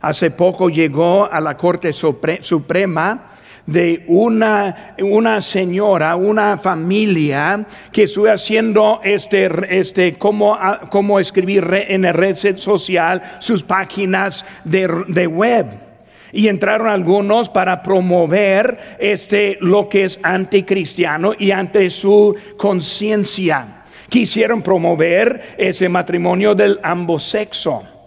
Hace 0.00 0.32
poco 0.32 0.68
llegó 0.68 1.30
a 1.30 1.40
la 1.40 1.56
Corte 1.56 1.92
Suprema 1.92 3.30
de 3.68 4.02
una, 4.06 4.94
una 4.98 5.42
señora, 5.42 6.16
una 6.16 6.56
familia 6.56 7.66
que 7.92 8.04
estuvo 8.04 8.28
haciendo 8.28 9.00
este, 9.04 9.50
este 9.68 10.14
cómo, 10.14 10.58
cómo 10.90 11.20
escribir 11.20 11.68
en 11.86 12.02
la 12.02 12.12
red 12.12 12.34
social 12.34 13.22
sus 13.40 13.62
páginas 13.62 14.46
de, 14.64 14.88
de 15.08 15.26
web. 15.26 15.66
Y 16.32 16.48
entraron 16.48 16.88
algunos 16.88 17.50
para 17.50 17.82
promover 17.82 18.96
este 18.98 19.58
lo 19.60 19.86
que 19.86 20.04
es 20.04 20.18
anticristiano 20.22 21.34
y 21.38 21.50
ante 21.50 21.90
su 21.90 22.34
conciencia. 22.56 23.82
Quisieron 24.08 24.62
promover 24.62 25.56
ese 25.58 25.90
matrimonio 25.90 26.54
del 26.54 26.80
ambos 26.82 27.22
sexo 27.24 27.97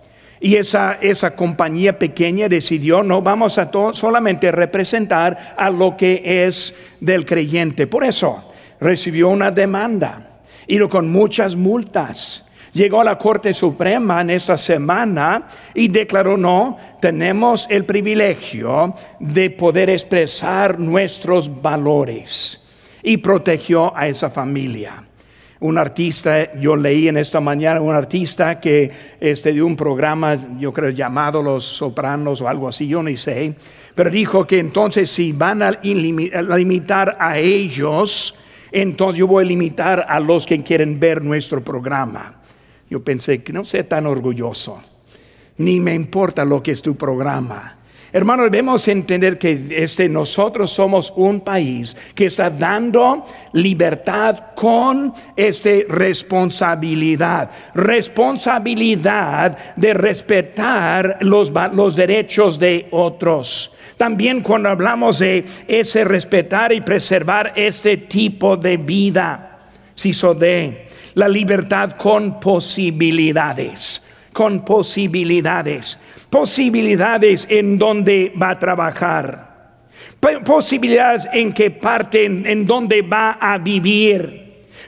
y 0.41 0.55
esa, 0.55 0.97
esa 0.99 1.35
compañía 1.35 1.99
pequeña 1.99 2.49
decidió, 2.49 3.03
no 3.03 3.21
vamos 3.21 3.59
a 3.59 3.69
solamente 3.93 4.51
representar 4.51 5.53
a 5.55 5.69
lo 5.69 5.95
que 5.95 6.45
es 6.45 6.73
del 6.99 7.27
creyente. 7.27 7.85
Por 7.85 8.03
eso 8.03 8.51
recibió 8.79 9.29
una 9.29 9.51
demanda 9.51 10.39
y 10.65 10.79
con 10.87 11.11
muchas 11.11 11.55
multas. 11.55 12.43
Llegó 12.73 13.01
a 13.01 13.03
la 13.03 13.17
Corte 13.17 13.53
Suprema 13.53 14.21
en 14.21 14.31
esta 14.31 14.57
semana 14.57 15.47
y 15.75 15.89
declaró, 15.89 16.37
no, 16.37 16.77
tenemos 16.99 17.67
el 17.69 17.85
privilegio 17.85 18.95
de 19.19 19.51
poder 19.51 19.91
expresar 19.91 20.79
nuestros 20.79 21.61
valores. 21.61 22.57
Y 23.03 23.17
protegió 23.17 23.95
a 23.95 24.07
esa 24.07 24.29
familia 24.29 25.03
un 25.61 25.77
artista, 25.77 26.53
yo 26.55 26.75
leí 26.75 27.07
en 27.07 27.17
esta 27.17 27.39
mañana 27.39 27.81
un 27.81 27.93
artista 27.93 28.59
que 28.59 28.91
este, 29.19 29.53
de 29.53 29.61
un 29.61 29.75
programa, 29.75 30.35
yo 30.59 30.73
creo 30.73 30.89
llamado 30.89 31.41
Los 31.41 31.63
Sopranos 31.63 32.41
o 32.41 32.47
algo 32.47 32.67
así, 32.67 32.87
yo 32.87 33.03
no 33.03 33.15
sé, 33.15 33.53
pero 33.93 34.09
dijo 34.09 34.45
que 34.47 34.57
entonces 34.57 35.11
si 35.11 35.31
van 35.31 35.61
a, 35.61 35.71
limitar 35.83 37.15
a 37.19 37.37
ellos, 37.37 38.35
entonces 38.71 39.19
yo 39.19 39.27
voy 39.27 39.43
a 39.43 39.47
limitar 39.47 40.05
a 40.09 40.19
los 40.19 40.47
que 40.47 40.63
quieren 40.63 40.99
ver 40.99 41.23
nuestro 41.23 41.63
programa. 41.63 42.41
Yo 42.89 43.03
pensé 43.03 43.43
que 43.43 43.53
no 43.53 43.63
sea 43.63 43.87
tan 43.87 44.07
orgulloso, 44.07 44.81
ni 45.57 45.79
me 45.79 45.93
importa 45.93 46.43
lo 46.43 46.63
que 46.63 46.71
es 46.71 46.81
tu 46.81 46.95
programa. 46.95 47.77
Hermanos, 48.13 48.51
debemos 48.51 48.85
entender 48.89 49.39
que 49.39 49.67
este, 49.71 50.09
nosotros 50.09 50.69
somos 50.69 51.13
un 51.15 51.39
país 51.39 51.95
que 52.13 52.25
está 52.25 52.49
dando 52.49 53.25
libertad 53.53 54.53
con 54.53 55.13
este, 55.33 55.85
responsabilidad. 55.87 57.49
Responsabilidad 57.73 59.57
de 59.77 59.93
respetar 59.93 61.19
los, 61.21 61.53
los 61.73 61.95
derechos 61.95 62.59
de 62.59 62.89
otros. 62.91 63.71
También 63.95 64.41
cuando 64.41 64.67
hablamos 64.67 65.19
de 65.19 65.45
ese 65.65 66.03
respetar 66.03 66.73
y 66.73 66.81
preservar 66.81 67.53
este 67.55 67.95
tipo 67.95 68.57
de 68.57 68.75
vida, 68.75 69.59
si 69.95 70.11
de 70.11 70.87
la 71.13 71.29
libertad 71.29 71.91
con 71.91 72.39
posibilidades, 72.41 74.01
con 74.33 74.63
posibilidades 74.65 75.99
posibilidades 76.31 77.45
en 77.49 77.77
donde 77.77 78.31
va 78.41 78.51
a 78.51 78.59
trabajar, 78.59 79.51
posibilidades 80.45 81.27
en 81.31 81.51
qué 81.53 81.69
parte, 81.69 82.25
en, 82.25 82.65
donde 82.65 83.01
va 83.03 83.33
a 83.33 83.57
vivir. 83.59 84.39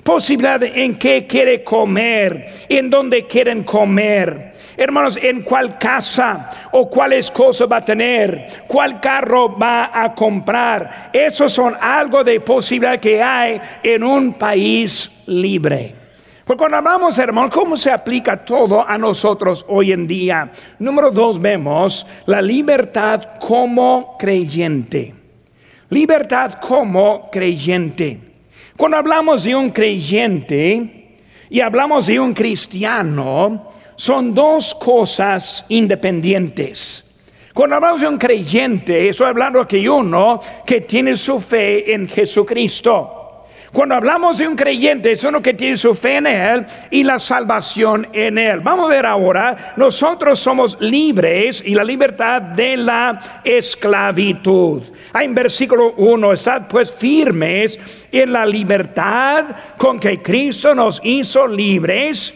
posibilidad 0.04 0.64
en 0.64 0.96
qué 0.96 1.28
quiere 1.28 1.64
comer, 1.64 2.66
en 2.68 2.90
dónde 2.90 3.26
quieren 3.26 3.64
comer. 3.64 4.54
Hermanos, 4.76 5.20
en 5.22 5.44
cuál 5.44 5.78
casa 5.78 6.70
o 6.72 6.90
cuáles 6.90 7.30
cosas 7.30 7.68
va 7.72 7.78
a 7.78 7.86
tener, 7.86 8.48
cuál 8.68 9.00
carro 9.00 9.56
va 9.58 9.92
a 9.94 10.16
comprar. 10.16 11.10
Esos 11.14 11.52
son 11.52 11.76
algo 11.80 12.24
de 12.24 12.40
posibilidad 12.40 13.00
que 13.00 13.22
hay 13.22 13.62
en 13.84 14.04
un 14.04 14.34
país 14.34 15.12
libre. 15.28 16.03
Porque 16.46 16.60
cuando 16.60 16.78
hablamos, 16.78 17.18
hermano, 17.18 17.50
¿cómo 17.50 17.78
se 17.78 17.90
aplica 17.90 18.44
todo 18.44 18.86
a 18.86 18.98
nosotros 18.98 19.66
hoy 19.70 19.94
en 19.94 20.06
día? 20.06 20.52
Número 20.80 21.10
dos, 21.10 21.40
vemos 21.40 22.06
la 22.26 22.42
libertad 22.42 23.40
como 23.40 24.18
creyente. 24.18 25.16
Libertad 25.90 26.56
como 26.56 27.30
creyente. 27.32 28.20
Cuando 28.76 28.98
hablamos 28.98 29.44
de 29.44 29.56
un 29.56 29.70
creyente 29.70 31.20
y 31.50 31.62
hablamos 31.62 32.08
de 32.08 32.20
un 32.20 32.34
cristiano, 32.34 33.70
son 33.96 34.34
dos 34.34 34.76
cosas 34.76 35.66
independientes. 35.70 37.22
Cuando 37.54 37.76
hablamos 37.76 38.02
de 38.02 38.08
un 38.08 38.18
creyente, 38.18 39.08
estoy 39.08 39.28
hablando 39.28 39.64
de 39.64 39.90
uno 39.90 40.42
que 40.66 40.82
tiene 40.82 41.16
su 41.16 41.40
fe 41.40 41.94
en 41.94 42.10
Jesucristo. 42.10 43.23
Cuando 43.74 43.96
hablamos 43.96 44.38
de 44.38 44.48
un 44.48 44.56
creyente, 44.56 45.14
es 45.14 45.24
uno 45.24 45.42
que 45.42 45.56
tiene 45.56 45.76
su 45.78 45.96
fe 45.96 46.18
en 46.18 46.28
Él 46.28 46.64
y 46.92 47.02
la 47.02 47.18
salvación 47.18 48.08
en 48.14 48.38
Él. 48.38 48.60
Vamos 48.60 48.86
a 48.86 48.90
ver 48.90 49.04
ahora, 49.08 49.74
nosotros 49.78 50.38
somos 50.38 50.78
libres 50.80 51.64
y 51.66 51.74
la 51.74 51.84
libertad 51.84 52.40
de 52.40 52.78
la 52.78 53.42
esclavitud. 53.44 54.84
Hay 55.12 55.26
en 55.26 55.34
versículo 55.34 55.96
1, 55.98 56.34
estad 56.34 56.68
pues 56.68 56.94
firmes 56.94 57.80
en 58.12 58.32
la 58.32 58.46
libertad 58.46 59.46
con 59.76 60.00
que 60.00 60.22
Cristo 60.22 60.76
nos 60.76 61.02
hizo 61.04 61.48
libres 61.48 62.32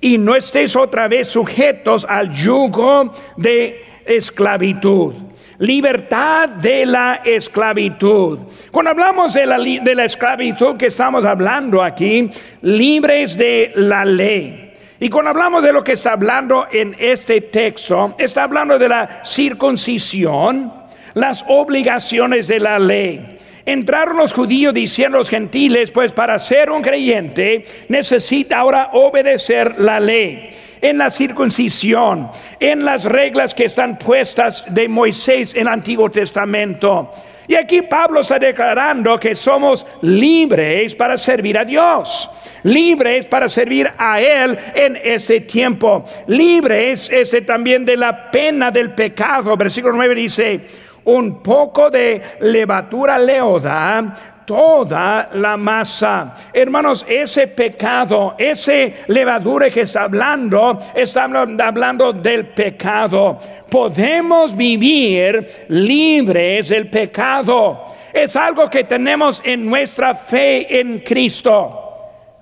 y 0.00 0.16
no 0.16 0.34
estéis 0.34 0.74
otra 0.74 1.06
vez 1.06 1.28
sujetos 1.28 2.06
al 2.08 2.32
yugo 2.32 3.12
de 3.36 4.00
esclavitud 4.06 5.27
libertad 5.58 6.48
de 6.48 6.86
la 6.86 7.20
esclavitud. 7.24 8.40
Cuando 8.70 8.90
hablamos 8.90 9.34
de 9.34 9.46
la, 9.46 9.58
de 9.58 9.94
la 9.94 10.04
esclavitud 10.04 10.76
que 10.76 10.86
estamos 10.86 11.24
hablando 11.24 11.82
aquí, 11.82 12.30
libres 12.62 13.36
de 13.36 13.72
la 13.74 14.04
ley. 14.04 14.74
Y 15.00 15.08
cuando 15.08 15.30
hablamos 15.30 15.62
de 15.62 15.72
lo 15.72 15.82
que 15.82 15.92
está 15.92 16.12
hablando 16.12 16.66
en 16.72 16.96
este 16.98 17.40
texto, 17.40 18.14
está 18.18 18.44
hablando 18.44 18.78
de 18.78 18.88
la 18.88 19.20
circuncisión, 19.24 20.72
las 21.14 21.44
obligaciones 21.48 22.48
de 22.48 22.58
la 22.58 22.78
ley. 22.78 23.38
Entraron 23.68 24.16
los 24.16 24.32
judíos 24.32 24.72
diciendo 24.72 25.18
los 25.18 25.28
gentiles, 25.28 25.90
pues 25.90 26.12
para 26.12 26.38
ser 26.38 26.70
un 26.70 26.80
creyente 26.80 27.66
necesita 27.90 28.60
ahora 28.60 28.88
obedecer 28.94 29.78
la 29.78 30.00
ley 30.00 30.48
en 30.80 30.96
la 30.96 31.10
circuncisión, 31.10 32.30
en 32.58 32.82
las 32.82 33.04
reglas 33.04 33.52
que 33.52 33.66
están 33.66 33.98
puestas 33.98 34.64
de 34.70 34.88
Moisés 34.88 35.54
en 35.54 35.60
el 35.60 35.68
Antiguo 35.68 36.10
Testamento. 36.10 37.12
Y 37.46 37.56
aquí 37.56 37.82
Pablo 37.82 38.20
está 38.20 38.38
declarando 38.38 39.20
que 39.20 39.34
somos 39.34 39.86
libres 40.00 40.94
para 40.94 41.18
servir 41.18 41.58
a 41.58 41.64
Dios, 41.66 42.30
libres 42.62 43.26
para 43.26 43.50
servir 43.50 43.90
a 43.98 44.18
Él 44.18 44.58
en 44.74 44.96
ese 44.96 45.40
tiempo, 45.40 46.06
libres 46.26 47.10
ese 47.10 47.42
también 47.42 47.84
de 47.84 47.98
la 47.98 48.30
pena 48.30 48.70
del 48.70 48.94
pecado. 48.94 49.58
Versículo 49.58 49.92
9 49.92 50.14
dice, 50.14 50.60
un 51.08 51.42
poco 51.42 51.90
de 51.90 52.20
levadura 52.40 53.18
leoda 53.18 54.34
toda 54.44 55.28
la 55.34 55.58
masa. 55.58 56.34
Hermanos, 56.54 57.04
ese 57.06 57.48
pecado, 57.48 58.34
ese 58.38 59.04
levadura 59.08 59.68
que 59.68 59.82
está 59.82 60.04
hablando, 60.04 60.78
está 60.94 61.24
hablando 61.24 62.14
del 62.14 62.48
pecado. 62.48 63.38
Podemos 63.70 64.56
vivir 64.56 65.66
libres 65.68 66.70
del 66.70 66.88
pecado. 66.88 67.94
Es 68.10 68.36
algo 68.36 68.70
que 68.70 68.84
tenemos 68.84 69.42
en 69.44 69.66
nuestra 69.66 70.14
fe 70.14 70.80
en 70.80 71.00
Cristo. 71.00 71.84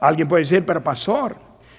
Alguien 0.00 0.28
puede 0.28 0.42
decir, 0.42 0.64
pero 0.64 0.82
pastor, 0.82 1.34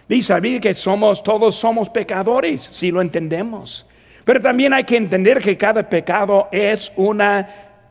dice 0.09 0.59
que 0.59 0.73
somos, 0.73 1.23
todos 1.23 1.55
somos 1.55 1.89
pecadores, 1.89 2.61
si 2.61 2.91
lo 2.91 3.01
entendemos. 3.01 3.86
Pero 4.27 4.41
también 4.41 4.73
hay 4.73 4.83
que 4.83 4.97
entender 4.97 5.41
que 5.41 5.55
cada 5.55 5.87
pecado 5.87 6.49
es 6.51 6.91
una 6.97 7.47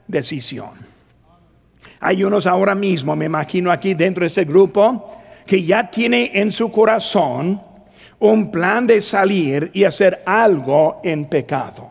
decisión. 0.07 0.69
Hay 1.99 2.23
unos 2.23 2.47
ahora 2.47 2.75
mismo, 2.75 3.17
me 3.17 3.25
imagino 3.25 3.73
aquí 3.73 3.95
dentro 3.95 4.21
de 4.21 4.27
este 4.27 4.45
grupo, 4.45 5.17
que 5.47 5.63
ya 5.63 5.91
tiene 5.91 6.33
en 6.35 6.53
su 6.53 6.71
corazón 6.71 7.59
un 8.19 8.51
plan 8.51 8.87
de 8.87 9.01
salir 9.01 9.71
y 9.73 9.85
hacer 9.85 10.25
algo 10.27 11.01
en 11.03 11.25
pecado. 11.25 11.91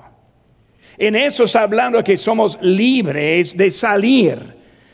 En 0.96 1.16
eso 1.16 1.46
está 1.46 1.62
hablando 1.62 2.04
que 2.04 2.16
somos 2.16 2.60
libres 2.62 3.58
de 3.58 3.72
salir 3.72 4.38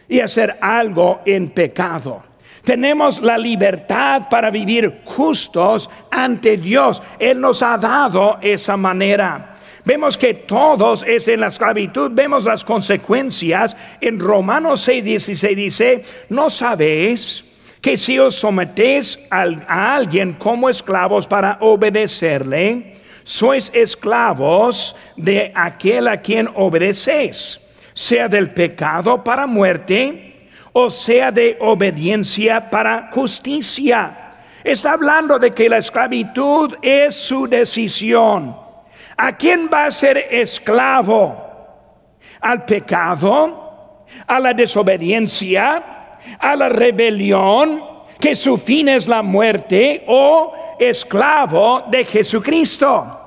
y 0.07 0.21
hacer 0.21 0.59
algo 0.61 1.23
en 1.25 1.49
pecado. 1.49 2.23
Tenemos 2.63 3.21
la 3.21 3.37
libertad 3.37 4.23
para 4.29 4.51
vivir 4.51 5.01
justos 5.05 5.89
ante 6.11 6.57
Dios. 6.57 7.01
Él 7.17 7.39
nos 7.41 7.63
ha 7.63 7.77
dado 7.77 8.37
esa 8.41 8.77
manera. 8.77 9.55
Vemos 9.83 10.15
que 10.15 10.33
todos 10.33 11.03
es 11.07 11.27
en 11.27 11.39
la 11.39 11.47
esclavitud, 11.47 12.11
vemos 12.13 12.45
las 12.45 12.63
consecuencias. 12.63 13.75
En 13.99 14.19
Romanos 14.19 14.81
6, 14.81 15.03
16 15.03 15.57
dice, 15.57 16.03
no 16.29 16.51
sabéis 16.51 17.43
que 17.81 17.97
si 17.97 18.19
os 18.19 18.35
sometéis 18.35 19.19
a 19.31 19.95
alguien 19.95 20.33
como 20.33 20.69
esclavos 20.69 21.25
para 21.25 21.57
obedecerle, 21.61 22.95
sois 23.23 23.71
esclavos 23.73 24.95
de 25.17 25.51
aquel 25.55 26.07
a 26.07 26.17
quien 26.17 26.49
obedecéis, 26.53 27.59
sea 27.93 28.27
del 28.27 28.51
pecado 28.51 29.23
para 29.23 29.47
muerte 29.47 30.30
o 30.73 30.89
sea 30.89 31.31
de 31.31 31.57
obediencia 31.59 32.69
para 32.69 33.09
justicia. 33.11 34.33
Está 34.63 34.93
hablando 34.93 35.39
de 35.39 35.51
que 35.51 35.67
la 35.67 35.77
esclavitud 35.77 36.75
es 36.81 37.15
su 37.15 37.47
decisión. 37.47 38.55
¿A 39.17 39.35
quién 39.35 39.69
va 39.71 39.85
a 39.85 39.91
ser 39.91 40.17
esclavo? 40.17 41.49
¿Al 42.39 42.65
pecado? 42.65 44.05
¿A 44.27 44.39
la 44.39 44.53
desobediencia? 44.53 46.17
¿A 46.39 46.55
la 46.55 46.69
rebelión? 46.69 47.83
¿Que 48.19 48.35
su 48.35 48.57
fin 48.57 48.89
es 48.89 49.07
la 49.07 49.21
muerte? 49.21 50.03
¿O 50.07 50.53
esclavo 50.79 51.83
de 51.89 52.05
Jesucristo? 52.05 53.20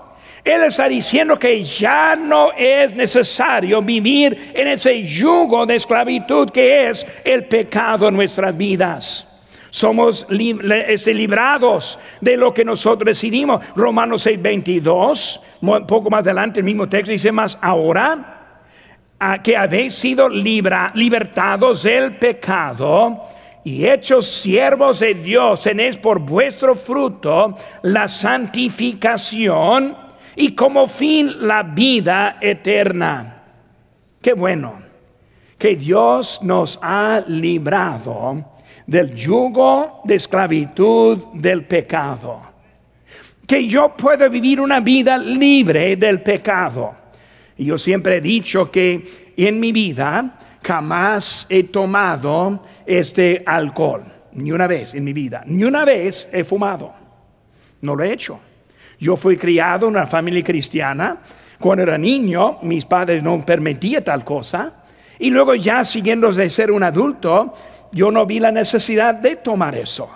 Él 0.44 0.62
está 0.64 0.88
diciendo 0.88 1.38
que 1.38 1.62
ya 1.62 2.14
no 2.14 2.52
es 2.52 2.94
necesario 2.94 3.80
vivir 3.80 4.52
en 4.54 4.68
ese 4.68 5.02
yugo 5.02 5.64
de 5.64 5.76
esclavitud 5.76 6.50
que 6.50 6.90
es 6.90 7.06
el 7.24 7.46
pecado 7.46 8.08
en 8.08 8.14
nuestras 8.14 8.56
vidas 8.56 9.26
somos 9.74 10.24
este, 10.30 11.12
librados 11.12 11.98
de 12.20 12.36
lo 12.36 12.54
que 12.54 12.64
nosotros 12.64 13.06
decidimos. 13.06 13.60
Romanos 13.74 14.22
6, 14.22 14.40
22, 14.40 15.42
un 15.62 15.84
poco 15.84 16.10
más 16.10 16.20
adelante 16.20 16.60
el 16.60 16.64
mismo 16.64 16.88
texto 16.88 17.10
dice 17.10 17.32
más 17.32 17.58
ahora 17.60 18.60
que 19.42 19.56
habéis 19.56 19.96
sido 19.96 20.28
libertados 20.28 21.82
del 21.82 22.14
pecado 22.18 23.24
y 23.64 23.84
hechos 23.84 24.28
siervos 24.28 25.00
de 25.00 25.14
Dios, 25.14 25.62
tenéis 25.62 25.96
por 25.96 26.20
vuestro 26.20 26.76
fruto 26.76 27.56
la 27.82 28.06
santificación 28.06 30.03
y 30.36 30.54
como 30.54 30.86
fin 30.86 31.46
la 31.46 31.62
vida 31.62 32.38
eterna. 32.40 33.42
Qué 34.20 34.32
bueno 34.32 34.82
que 35.58 35.76
Dios 35.76 36.40
nos 36.42 36.78
ha 36.82 37.22
librado 37.26 38.52
del 38.86 39.14
yugo 39.14 40.00
de 40.04 40.16
esclavitud 40.16 41.18
del 41.34 41.64
pecado. 41.64 42.40
Que 43.46 43.66
yo 43.66 43.94
pueda 43.96 44.28
vivir 44.28 44.60
una 44.60 44.80
vida 44.80 45.18
libre 45.18 45.96
del 45.96 46.22
pecado. 46.22 46.94
Y 47.56 47.66
yo 47.66 47.78
siempre 47.78 48.16
he 48.16 48.20
dicho 48.20 48.70
que 48.70 49.32
en 49.36 49.60
mi 49.60 49.70
vida 49.72 50.38
jamás 50.62 51.46
he 51.48 51.64
tomado 51.64 52.62
este 52.86 53.42
alcohol, 53.44 54.02
ni 54.32 54.50
una 54.50 54.66
vez 54.66 54.94
en 54.94 55.04
mi 55.04 55.12
vida, 55.12 55.44
ni 55.46 55.64
una 55.64 55.84
vez 55.84 56.28
he 56.32 56.42
fumado. 56.42 56.92
No 57.82 57.94
lo 57.94 58.02
he 58.02 58.12
hecho. 58.12 58.40
Yo 58.98 59.16
fui 59.16 59.36
criado 59.36 59.86
en 59.86 59.94
una 59.94 60.06
familia 60.06 60.42
cristiana. 60.42 61.18
Cuando 61.58 61.82
era 61.82 61.98
niño, 61.98 62.58
mis 62.62 62.84
padres 62.84 63.22
no 63.22 63.44
permitían 63.44 64.04
tal 64.04 64.24
cosa. 64.24 64.84
Y 65.18 65.30
luego 65.30 65.54
ya 65.54 65.84
siguiendo 65.84 66.30
de 66.32 66.50
ser 66.50 66.70
un 66.70 66.82
adulto, 66.82 67.54
yo 67.92 68.10
no 68.10 68.26
vi 68.26 68.40
la 68.40 68.50
necesidad 68.50 69.14
de 69.14 69.36
tomar 69.36 69.74
eso. 69.74 70.08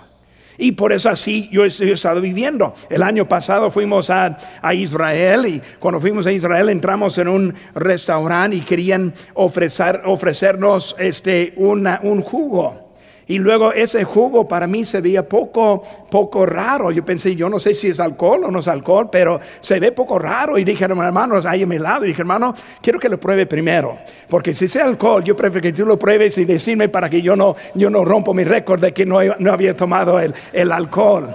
Y 0.57 0.73
por 0.73 0.91
eso 0.91 1.09
así 1.09 1.47
yo 1.51 1.63
he, 1.63 1.67
estado 1.67 2.19
viviendo. 2.19 2.73
El 2.89 3.01
año 3.01 3.25
pasado 3.25 3.71
fuimos 3.71 4.09
a, 4.09 4.37
Israel 4.73 5.45
y 5.45 5.61
cuando 5.79 6.01
fuimos 6.01 6.27
a 6.27 6.33
Israel 6.33 6.67
entramos 6.67 7.17
en 7.17 7.29
un 7.29 7.55
restaurante 7.73 8.57
y 8.57 8.61
querían 8.61 9.13
ofrecer, 9.35 10.01
ofrecernos 10.05 10.95
este, 10.99 11.53
un 11.55 12.21
jugo. 12.21 12.88
Y 13.29 13.37
luego 13.37 13.71
ese 13.71 14.03
jugo 14.05 14.47
para 14.47 14.65
mí 14.65 14.83
se 14.83 15.01
veía 15.01 15.21
poco, 15.21 15.83
poco 16.09 16.47
raro. 16.47 16.89
Yo 16.89 17.05
pensé, 17.05 17.35
yo 17.35 17.47
no 17.47 17.59
sé 17.59 17.75
si 17.75 17.89
es 17.89 17.99
alcohol 17.99 18.45
o 18.45 18.49
no 18.49 18.57
es 18.57 18.67
alcohol, 18.67 19.07
pero 19.11 19.39
se 19.59 19.79
ve 19.79 19.91
poco 19.91 20.17
raro. 20.17 20.57
Y 20.57 20.63
dije, 20.63 20.85
hermanos, 20.85 21.45
ahí 21.45 21.61
a 21.61 21.67
mi 21.67 21.77
lado. 21.77 22.05
Y 22.05 22.07
dije, 22.07 22.23
hermano, 22.23 22.55
quiero 22.81 22.97
que 22.97 23.07
lo 23.07 23.19
pruebe 23.19 23.45
primero. 23.45 23.99
Porque 24.27 24.51
si 24.51 24.65
es 24.65 24.75
alcohol, 24.77 25.23
yo 25.23 25.35
prefiero 25.35 25.61
que 25.61 25.73
tú 25.73 25.85
lo 25.85 25.99
pruebes 25.99 26.39
y 26.39 26.45
decirme 26.45 26.89
para 26.89 27.07
que 27.07 27.21
yo 27.21 27.35
no, 27.35 27.55
yo 27.75 27.91
no 27.91 28.03
rompo 28.03 28.33
mi 28.33 28.43
récord 28.43 28.81
de 28.81 28.93
que 28.93 29.05
no, 29.05 29.19
no 29.37 29.53
había 29.53 29.77
tomado 29.77 30.19
el, 30.19 30.33
el 30.51 30.71
alcohol. 30.71 31.27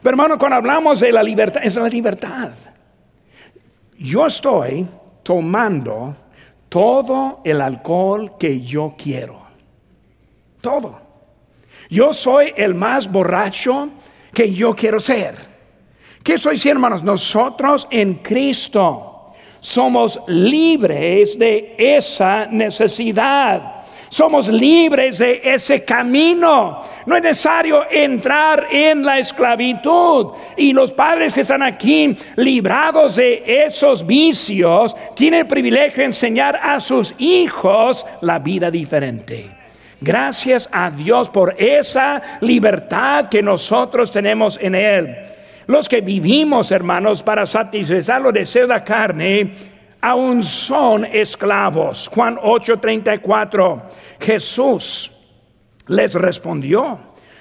Pero 0.00 0.10
hermano, 0.10 0.38
cuando 0.38 0.58
hablamos 0.58 1.00
de 1.00 1.10
la 1.10 1.24
libertad, 1.24 1.62
es 1.64 1.74
la 1.74 1.88
libertad. 1.88 2.50
Yo 3.98 4.24
estoy 4.24 4.86
tomando 5.24 6.14
todo 6.68 7.40
el 7.42 7.60
alcohol 7.60 8.38
que 8.38 8.60
yo 8.60 8.94
quiero. 8.96 9.42
Todo. 10.60 11.07
Yo 11.90 12.12
soy 12.12 12.52
el 12.56 12.74
más 12.74 13.10
borracho 13.10 13.90
que 14.32 14.52
yo 14.52 14.74
quiero 14.74 15.00
ser. 15.00 15.34
¿Qué 16.22 16.36
soy, 16.36 16.60
hermanos? 16.68 17.02
Nosotros 17.02 17.88
en 17.90 18.14
Cristo 18.14 19.32
somos 19.60 20.20
libres 20.26 21.38
de 21.38 21.74
esa 21.78 22.46
necesidad. 22.46 23.74
Somos 24.10 24.48
libres 24.48 25.18
de 25.18 25.40
ese 25.44 25.84
camino. 25.84 26.82
No 27.04 27.16
es 27.16 27.22
necesario 27.22 27.90
entrar 27.90 28.68
en 28.70 29.04
la 29.04 29.18
esclavitud. 29.18 30.28
Y 30.56 30.72
los 30.72 30.92
padres 30.92 31.34
que 31.34 31.42
están 31.42 31.62
aquí 31.62 32.16
librados 32.36 33.16
de 33.16 33.42
esos 33.66 34.06
vicios 34.06 34.96
tienen 35.14 35.40
el 35.40 35.46
privilegio 35.46 35.98
de 35.98 36.04
enseñar 36.04 36.56
a 36.62 36.80
sus 36.80 37.14
hijos 37.18 38.06
la 38.22 38.38
vida 38.38 38.70
diferente. 38.70 39.57
Gracias 40.00 40.68
a 40.70 40.90
Dios 40.90 41.28
por 41.28 41.54
esa 41.58 42.22
libertad 42.40 43.26
que 43.28 43.42
nosotros 43.42 44.10
tenemos 44.10 44.58
en 44.62 44.74
Él. 44.74 45.16
Los 45.66 45.88
que 45.88 46.00
vivimos, 46.00 46.70
hermanos, 46.70 47.22
para 47.22 47.44
satisfacer 47.44 48.20
los 48.20 48.32
deseos 48.32 48.68
de 48.68 48.74
la 48.74 48.84
carne, 48.84 49.50
aún 50.00 50.42
son 50.42 51.04
esclavos. 51.04 52.08
Juan 52.08 52.38
8:34. 52.40 53.82
Jesús 54.20 55.12
les 55.88 56.14
respondió. 56.14 56.98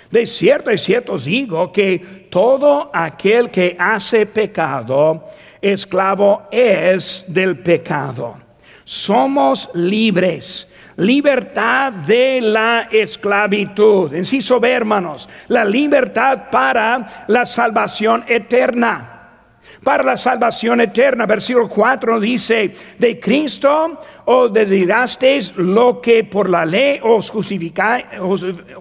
De 0.10 0.26
cierto, 0.26 0.72
y 0.72 0.78
cierto 0.78 1.13
os 1.13 1.26
digo 1.26 1.72
que 1.72 2.28
todo 2.30 2.89
aquel 2.93 3.52
que 3.52 3.76
hace 3.78 4.26
pecado, 4.26 5.26
esclavo 5.62 6.43
es 6.50 7.26
del 7.28 7.60
pecado. 7.60 8.36
Somos 8.86 9.70
libres 9.74 10.67
libertad 10.98 11.94
de 11.94 12.42
la 12.42 12.88
esclavitud. 12.92 14.14
Inciso 14.14 14.60
B, 14.60 14.72
hermanos, 14.72 15.30
la 15.48 15.64
libertad 15.64 16.50
para 16.52 17.26
la 17.28 17.46
salvación 17.46 18.24
eterna. 18.28 19.14
Para 19.84 20.04
la 20.04 20.18
salvación 20.18 20.82
eterna, 20.82 21.26
versículo 21.26 21.70
4 21.70 22.20
dice, 22.20 22.74
de 22.98 23.20
Cristo 23.20 24.00
os 24.26 24.52
dedicasteis 24.52 25.54
lo 25.56 26.02
que 26.02 26.24
por 26.24 26.50
la 26.50 26.66
ley 26.66 27.00
os 27.04 27.30
justificáis, 27.30 28.06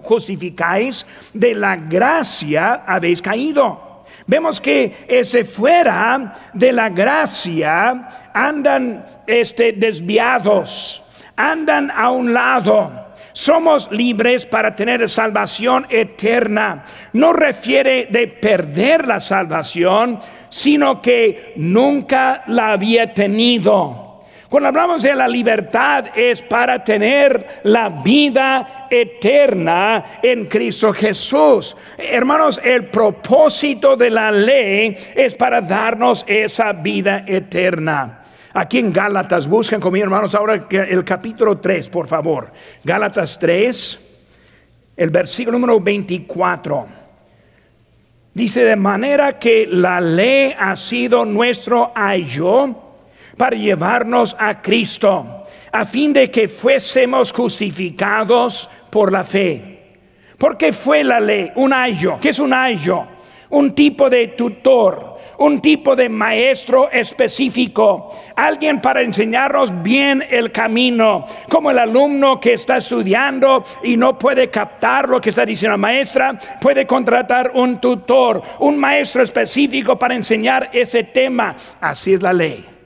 justificáis 0.01 1.05
de 1.33 1.53
la 1.53 1.75
gracia 1.75 2.83
habéis 2.85 3.21
caído. 3.21 4.05
Vemos 4.25 4.59
que 4.59 5.05
ese 5.07 5.43
fuera 5.43 6.51
de 6.53 6.71
la 6.71 6.89
gracia 6.89 8.31
andan 8.33 9.05
este, 9.27 9.73
desviados 9.73 11.03
andan 11.37 11.91
a 11.91 12.11
un 12.11 12.33
lado. 12.33 13.07
Somos 13.31 13.89
libres 13.91 14.45
para 14.47 14.75
tener 14.75 15.07
salvación 15.07 15.85
eterna. 15.89 16.83
No 17.13 17.33
refiere 17.33 18.07
de 18.09 18.27
perder 18.27 19.07
la 19.07 19.19
salvación, 19.19 20.19
sino 20.49 21.01
que 21.01 21.53
nunca 21.55 22.43
la 22.47 22.71
había 22.71 23.13
tenido. 23.13 24.07
Cuando 24.49 24.69
hablamos 24.69 25.03
de 25.03 25.13
la 25.13 25.27
libertad 25.27 26.05
es 26.15 26.41
para 26.41 26.81
tener 26.81 27.45
la 27.63 27.89
vida 27.89 28.87
eterna 28.89 30.19
en 30.23 30.45
Cristo 30.45 30.93
Jesús. 30.93 31.75
Hermanos, 31.97 32.59
el 32.63 32.85
propósito 32.85 33.97
de 33.97 34.09
la 34.09 34.31
ley 34.31 34.95
es 35.13 35.35
para 35.35 35.59
darnos 35.59 36.23
esa 36.27 36.71
vida 36.71 37.25
eterna. 37.27 38.16
Aquí 38.59 38.79
en 38.79 38.91
Gálatas, 38.91 39.47
buscan 39.47 39.79
conmigo 39.79 40.05
hermanos 40.05 40.33
ahora 40.33 40.55
el 40.55 41.03
capítulo 41.03 41.59
3, 41.59 41.89
por 41.89 42.07
favor. 42.07 42.51
Gálatas 42.83 43.37
3, 43.37 43.99
el 44.97 45.11
versículo 45.11 45.59
número 45.59 45.79
24. 45.79 46.87
Dice, 48.33 48.63
de 48.63 48.75
manera 48.75 49.37
que 49.37 49.67
la 49.67 50.01
ley 50.01 50.55
ha 50.57 50.75
sido 50.75 51.23
nuestro 51.23 51.91
ayo 51.93 52.75
para 53.37 53.55
llevarnos 53.55 54.35
a 54.39 54.59
Cristo, 54.59 55.45
a 55.71 55.85
fin 55.85 56.11
de 56.11 56.31
que 56.31 56.47
fuésemos 56.47 57.31
justificados 57.31 58.67
por 58.89 59.11
la 59.11 59.23
fe. 59.23 59.97
¿Por 60.35 60.57
qué 60.57 60.71
fue 60.71 61.03
la 61.03 61.19
ley? 61.19 61.51
Un 61.57 61.73
ayo. 61.73 62.17
¿Qué 62.19 62.29
es 62.29 62.39
un 62.39 62.53
ayo? 62.53 63.05
Un 63.51 63.75
tipo 63.75 64.09
de 64.09 64.29
tutor 64.29 65.16
un 65.37 65.61
tipo 65.61 65.95
de 65.95 66.09
maestro 66.09 66.89
específico, 66.91 68.11
alguien 68.35 68.81
para 68.81 69.01
enseñarnos 69.01 69.81
bien 69.83 70.23
el 70.29 70.51
camino, 70.51 71.25
como 71.49 71.71
el 71.71 71.79
alumno 71.79 72.39
que 72.39 72.53
está 72.53 72.77
estudiando 72.77 73.63
y 73.83 73.97
no 73.97 74.17
puede 74.17 74.49
captar 74.49 75.09
lo 75.09 75.21
que 75.21 75.29
está 75.29 75.45
diciendo 75.45 75.73
la 75.73 75.77
maestra, 75.77 76.39
puede 76.59 76.85
contratar 76.85 77.51
un 77.53 77.79
tutor, 77.79 78.41
un 78.59 78.77
maestro 78.77 79.23
específico 79.23 79.97
para 79.97 80.15
enseñar 80.15 80.69
ese 80.73 81.03
tema. 81.03 81.55
Así 81.79 82.13
es 82.13 82.21
la 82.21 82.33
ley 82.33 82.77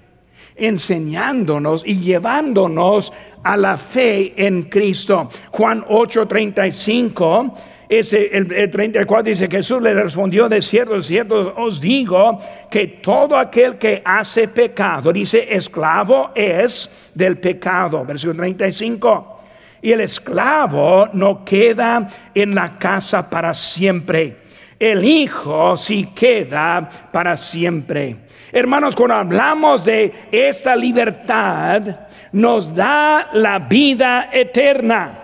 enseñándonos 0.55 1.83
y 1.85 1.97
llevándonos 1.97 3.11
a 3.43 3.57
la 3.57 3.77
fe 3.77 4.33
en 4.45 4.63
Cristo. 4.63 5.29
Juan 5.49 5.83
8:35 5.87 7.53
ese, 7.91 8.29
el, 8.31 8.47
34 8.71 9.23
dice, 9.23 9.49
Jesús 9.49 9.81
le 9.81 9.93
respondió, 9.93 10.47
de 10.47 10.61
cierto, 10.61 10.93
de 10.93 11.03
cierto 11.03 11.53
os 11.57 11.81
digo 11.81 12.39
que 12.69 12.87
todo 12.87 13.37
aquel 13.37 13.77
que 13.77 14.01
hace 14.05 14.47
pecado, 14.47 15.11
dice, 15.11 15.45
esclavo 15.53 16.31
es 16.33 16.89
del 17.13 17.37
pecado. 17.37 18.05
Versículo 18.05 18.37
35. 18.37 19.39
Y 19.81 19.91
el 19.91 19.99
esclavo 19.99 21.09
no 21.11 21.43
queda 21.43 22.07
en 22.33 22.55
la 22.55 22.77
casa 22.77 23.29
para 23.29 23.53
siempre. 23.53 24.37
El 24.79 25.03
Hijo 25.03 25.75
sí 25.75 26.11
queda 26.15 26.87
para 27.11 27.35
siempre. 27.35 28.15
Hermanos, 28.53 28.95
cuando 28.95 29.15
hablamos 29.15 29.83
de 29.83 30.13
esta 30.31 30.77
libertad, 30.77 31.81
nos 32.31 32.73
da 32.73 33.31
la 33.33 33.59
vida 33.59 34.29
eterna 34.31 35.20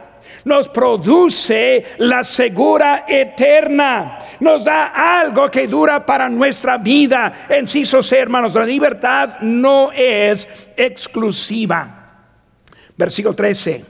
nos 0.48 0.70
produce 0.70 1.84
la 1.98 2.24
segura 2.24 3.04
eterna, 3.06 4.18
nos 4.40 4.64
da 4.64 5.20
algo 5.20 5.52
que 5.52 5.68
dura 5.68 6.06
para 6.06 6.30
nuestra 6.30 6.78
vida. 6.78 7.48
En 7.50 7.68
sí, 7.68 7.84
hermanos, 8.12 8.56
la 8.56 8.66
libertad 8.66 9.42
no 9.42 9.92
es 9.92 10.48
exclusiva. 10.78 12.24
Versículo 12.96 13.36
13 13.36 13.86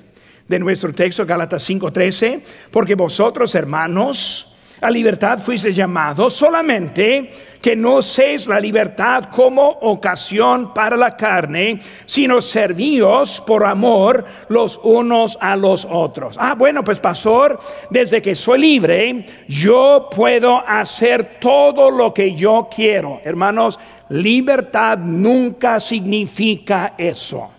de 0.47 0.59
nuestro 0.59 0.91
texto, 0.93 1.25
Gálatas 1.27 1.63
5:13, 1.63 2.41
porque 2.71 2.95
vosotros, 2.95 3.53
hermanos, 3.53 4.56
a 4.79 4.91
libertad 4.91 5.39
fuiste 5.39 5.71
llamados 5.71 6.33
solamente 6.33 7.31
que 7.61 7.75
no 7.75 8.01
seis 8.01 8.45
la 8.45 8.59
libertad 8.59 9.25
como 9.31 9.67
ocasión 9.67 10.73
para 10.73 10.95
la 10.95 11.17
carne, 11.17 11.79
sino 12.05 12.39
servíos 12.41 13.41
por 13.41 13.65
amor 13.65 14.23
los 14.49 14.79
unos 14.83 15.37
a 15.41 15.55
los 15.55 15.87
otros. 15.89 16.37
Ah, 16.39 16.53
bueno, 16.55 16.83
pues 16.83 16.99
pastor, 16.99 17.59
desde 17.89 18.21
que 18.21 18.35
soy 18.35 18.59
libre, 18.59 19.25
yo 19.47 20.09
puedo 20.15 20.57
hacer 20.67 21.39
todo 21.39 21.89
lo 21.89 22.13
que 22.13 22.35
yo 22.35 22.69
quiero. 22.73 23.19
Hermanos, 23.23 23.79
libertad 24.09 24.99
nunca 24.99 25.79
significa 25.79 26.93
eso. 26.97 27.49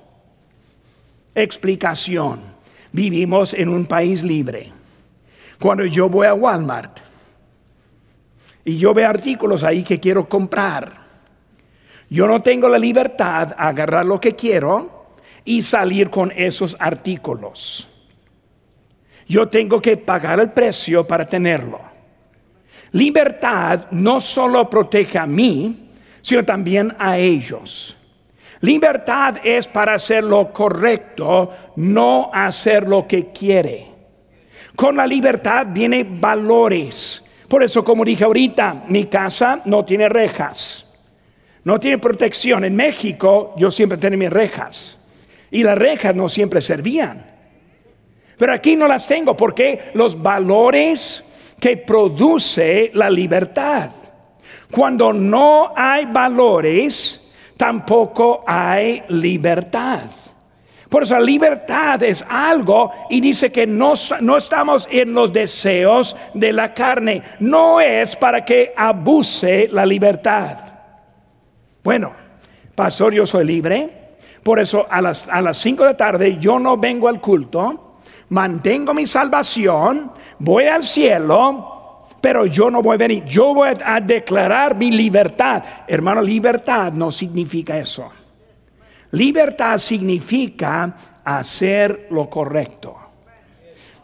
Explicación. 1.35 2.57
Vivimos 2.92 3.52
en 3.52 3.68
un 3.68 3.87
país 3.87 4.22
libre. 4.22 4.72
Cuando 5.59 5.85
yo 5.85 6.09
voy 6.09 6.26
a 6.26 6.35
Walmart, 6.35 7.08
y 8.68 8.76
yo 8.76 8.92
veo 8.92 9.09
artículos 9.09 9.64
ahí 9.64 9.83
que 9.83 9.98
quiero 9.98 10.28
comprar. 10.28 10.92
Yo 12.11 12.26
no 12.26 12.42
tengo 12.42 12.68
la 12.68 12.78
libertad 12.78 13.54
a 13.57 13.68
agarrar 13.68 14.04
lo 14.04 14.20
que 14.20 14.37
quiero 14.37 15.14
y 15.42 15.62
salir 15.62 16.11
con 16.11 16.31
esos 16.37 16.76
artículos. 16.78 17.88
Yo 19.26 19.48
tengo 19.48 19.81
que 19.81 19.96
pagar 19.96 20.38
el 20.40 20.50
precio 20.50 21.07
para 21.07 21.24
tenerlo. 21.24 21.81
Libertad 22.92 23.87
no 23.92 24.20
solo 24.20 24.68
protege 24.68 25.16
a 25.16 25.24
mí, 25.24 25.88
sino 26.20 26.44
también 26.44 26.94
a 26.98 27.16
ellos. 27.16 27.96
Libertad 28.61 29.37
es 29.42 29.66
para 29.66 29.94
hacer 29.94 30.24
lo 30.24 30.52
correcto, 30.52 31.52
no 31.76 32.31
hacer 32.35 32.87
lo 32.87 33.09
que 33.09 33.33
quiere. 33.33 33.87
Con 34.76 34.94
la 34.94 35.07
libertad 35.07 35.68
viene 35.70 36.04
valores. 36.04 37.24
Por 37.48 37.62
eso, 37.62 37.82
como 37.82 38.04
dije 38.04 38.24
ahorita, 38.24 38.84
mi 38.88 39.06
casa 39.06 39.62
no 39.64 39.84
tiene 39.84 40.08
rejas, 40.08 40.84
no 41.64 41.80
tiene 41.80 41.98
protección. 41.98 42.64
En 42.64 42.76
México 42.76 43.54
yo 43.56 43.70
siempre 43.70 43.96
tenía 43.96 44.18
mis 44.18 44.30
rejas 44.30 44.98
y 45.50 45.62
las 45.62 45.78
rejas 45.78 46.14
no 46.14 46.28
siempre 46.28 46.61
servían. 46.61 47.24
Pero 48.37 48.52
aquí 48.52 48.76
no 48.76 48.87
las 48.87 49.06
tengo 49.08 49.37
porque 49.37 49.90
los 49.94 50.20
valores 50.20 51.24
que 51.58 51.78
produce 51.78 52.90
la 52.94 53.11
libertad. 53.11 53.90
Cuando 54.70 55.12
no 55.12 55.72
hay 55.74 56.04
valores, 56.04 57.20
tampoco 57.56 58.44
hay 58.46 59.02
libertad. 59.08 60.11
Por 60.88 61.03
eso 61.03 61.14
la 61.14 61.20
libertad 61.20 62.03
es 62.03 62.24
algo 62.29 62.90
y 63.11 63.20
dice 63.20 63.53
que 63.53 63.66
no, 63.66 63.92
no, 64.20 64.37
estamos 64.38 64.88
en 64.90 65.12
los 65.12 65.33
deseos 65.33 66.16
de 66.33 66.53
la 66.53 66.72
carne. 66.72 67.22
No 67.40 67.81
es 67.81 68.16
para 68.16 68.44
que 68.44 68.72
abuse 68.74 69.68
la 69.70 69.85
libertad. 69.85 70.57
Bueno, 71.85 72.12
pastor, 72.74 73.12
yo 73.12 73.27
soy 73.27 73.44
libre. 73.44 73.90
Por 74.42 74.61
eso 74.61 74.87
a 74.88 75.03
las, 75.03 75.29
a 75.29 75.42
las 75.42 75.59
5 75.59 75.83
de 75.83 75.90
la 75.90 75.96
tarde 75.96 76.38
yo 76.38 76.59
no 76.59 76.79
vengo 76.79 77.09
al 77.09 77.20
culto. 77.20 77.98
Mantengo 78.31 78.94
mi 78.94 79.07
salvación. 79.07 80.11
Voy 80.38 80.66
al 80.66 80.85
cielo 80.85 81.77
pero 82.20 82.46
yo 82.46 82.70
no 82.70 82.83
voy 82.83 82.94
a 82.94 82.98
venir, 82.98 83.24
yo 83.24 83.55
voy 83.55 83.70
a 83.85 84.01
declarar 84.01 84.77
mi 84.77 84.90
libertad. 84.90 85.62
Hermano, 85.87 86.20
libertad 86.20 86.92
no 86.92 87.11
significa 87.11 87.79
eso. 87.79 88.11
Libertad 89.12 89.79
significa 89.79 91.21
hacer 91.25 92.09
lo 92.11 92.29
correcto. 92.29 92.97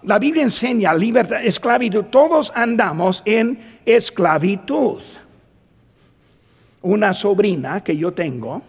La 0.05 0.19
Biblia 0.19 0.43
enseña 0.43 0.95
libertad, 0.95 1.45
esclavitud. 1.45 2.05
Todos 2.05 2.53
andamos 2.55 3.23
en 3.25 3.59
esclavitud. 3.85 5.03
Una 6.83 7.14
sobrina 7.14 7.83
que 7.83 7.97
yo 7.97 8.12
tengo, 8.12 8.62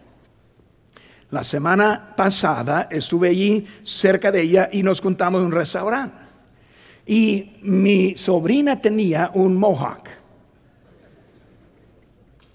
la 1.32 1.44
semana 1.44 2.14
pasada 2.16 2.88
estuve 2.90 3.30
allí 3.30 3.68
cerca 3.84 4.32
de 4.32 4.42
ella 4.42 4.70
y 4.72 4.84
nos 4.84 5.02
contamos 5.02 5.40
en 5.40 5.48
un 5.48 5.52
restaurante. 5.52 6.18
Y 7.06 7.58
mi 7.62 8.16
sobrina 8.16 8.80
tenía 8.80 9.32
un 9.34 9.58
mohawk. 9.58 10.08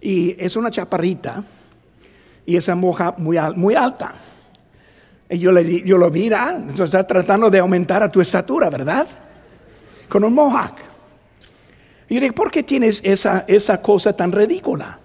Y 0.00 0.34
es 0.42 0.56
una 0.56 0.70
chaparrita. 0.70 1.44
Y 2.50 2.56
esa 2.56 2.74
mohawk 2.74 3.16
muy, 3.16 3.38
muy 3.54 3.76
alta. 3.76 4.12
Y 5.28 5.38
yo, 5.38 5.52
le, 5.52 5.82
yo 5.82 5.96
lo 5.96 6.10
vi, 6.10 6.32
ah, 6.32 6.58
estás 6.68 7.06
tratando 7.06 7.48
de 7.48 7.60
aumentar 7.60 8.02
a 8.02 8.10
tu 8.10 8.20
estatura, 8.20 8.68
¿verdad? 8.68 9.06
Con 10.08 10.24
un 10.24 10.34
mohawk. 10.34 10.74
Y 12.08 12.14
yo 12.14 12.20
dije, 12.22 12.32
¿por 12.32 12.50
qué 12.50 12.64
tienes 12.64 13.00
esa, 13.04 13.44
esa 13.46 13.80
cosa 13.80 14.16
tan 14.16 14.32
ridícula? 14.32 14.98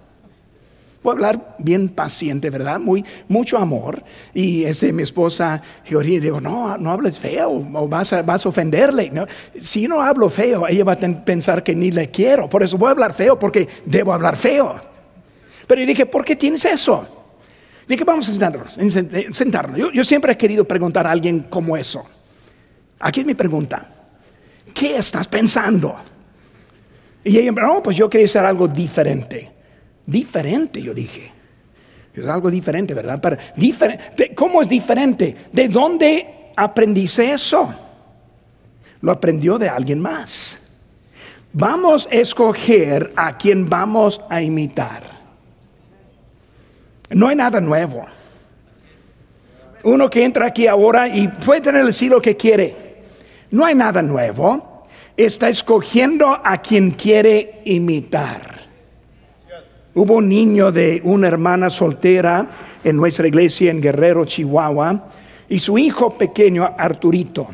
Voy 1.04 1.12
a 1.12 1.14
hablar 1.14 1.56
bien 1.60 1.90
paciente, 1.90 2.50
¿verdad? 2.50 2.80
Muy, 2.80 3.06
mucho 3.28 3.60
amor. 3.60 4.02
Y 4.34 4.64
este, 4.64 4.92
mi 4.92 5.04
esposa, 5.04 5.62
yo 5.86 6.00
digo, 6.00 6.42
no, 6.42 6.80
no 6.80 6.90
hables 6.90 7.20
feo 7.20 7.64
o 7.76 7.88
vas 7.88 8.12
a, 8.12 8.24
vas 8.24 8.44
ofenderle. 8.48 9.12
Si 9.62 9.88
no 9.88 10.02
hablo 10.02 10.32
feo, 10.32 10.68
ella 10.68 10.84
va 10.84 10.94
a 10.94 11.24
pensar 11.24 11.62
que 11.62 11.76
ni 11.76 11.92
le 11.92 12.10
quiero. 12.10 12.50
Por 12.50 12.64
eso 12.64 12.76
voy 12.80 12.88
a 12.88 12.92
hablar 12.94 13.14
feo 13.14 13.38
porque 13.38 13.68
debo 13.86 14.14
hablar 14.14 14.36
feo. 14.36 14.74
Pero 15.68 15.82
yo 15.82 15.88
dije, 15.88 16.08
¿por 16.08 16.26
qué 16.26 16.36
tienes 16.36 16.66
eso? 16.66 17.25
Dije, 17.88 18.04
vamos 18.04 18.28
a 18.28 18.32
sentarnos. 18.32 18.78
sentarnos. 19.32 19.80
Yo, 19.94 20.04
siempre 20.04 20.34
he 20.34 20.38
querido 20.38 20.66
preguntar 20.66 21.06
a 21.06 21.12
alguien 21.12 21.42
como 21.42 21.78
eso. 21.78 22.04
Aquí 23.00 23.20
es 23.20 23.26
mi 23.26 23.36
pregunta. 23.36 23.88
¿Qué 24.74 24.98
estás 24.98 25.28
pensando? 25.28 25.96
Y 27.24 27.38
ella, 27.38 27.52
no, 27.52 27.84
pues 27.84 27.96
yo 27.96 28.10
quería 28.10 28.26
hacer 28.26 28.46
algo 28.46 28.68
diferente. 28.68 29.52
Diferente, 30.06 30.82
yo 30.82 30.94
dije. 30.94 31.32
Es 32.14 32.28
algo 32.28 32.50
diferente, 32.50 32.94
¿verdad? 32.94 33.20
Pero, 33.22 33.38
¿Cómo 34.36 34.62
es 34.62 34.70
diferente? 34.70 35.36
¿De 35.52 35.68
dónde 35.68 36.52
aprendiste 36.56 37.32
eso? 37.32 37.74
Lo 39.02 39.12
aprendió 39.12 39.58
de 39.58 39.70
alguien 39.70 40.00
más. 40.00 40.60
Vamos 41.54 42.08
a 42.12 42.16
escoger 42.16 43.14
a 43.16 43.38
quien 43.38 43.70
vamos 43.70 44.22
a 44.30 44.42
imitar. 44.42 45.15
No 47.12 47.28
hay 47.28 47.36
nada 47.36 47.62
nuevo. 47.62 48.06
Uno 49.84 50.10
que 50.10 50.24
entra 50.24 50.48
aquí 50.48 50.66
ahora 50.66 51.08
y 51.08 51.28
puede 51.28 51.62
tener 51.62 51.86
el 51.86 52.10
lo 52.10 52.22
que 52.22 52.36
quiere. 52.36 52.76
No 53.52 53.66
hay 53.66 53.76
nada 53.76 54.02
nuevo. 54.02 54.88
Está 55.16 55.48
escogiendo 55.48 56.28
a 56.44 56.58
quien 56.58 56.92
quiere 56.92 57.62
imitar. 57.66 58.56
Hubo 59.94 60.16
un 60.16 60.28
niño 60.28 60.72
de 60.72 61.00
una 61.06 61.28
hermana 61.28 61.70
soltera 61.70 62.50
en 62.84 62.98
nuestra 62.98 63.28
iglesia 63.28 63.72
en 63.72 63.80
Guerrero, 63.80 64.26
Chihuahua, 64.26 65.08
y 65.48 65.60
su 65.60 65.78
hijo 65.78 66.18
pequeño, 66.18 66.70
Arturito. 66.78 67.48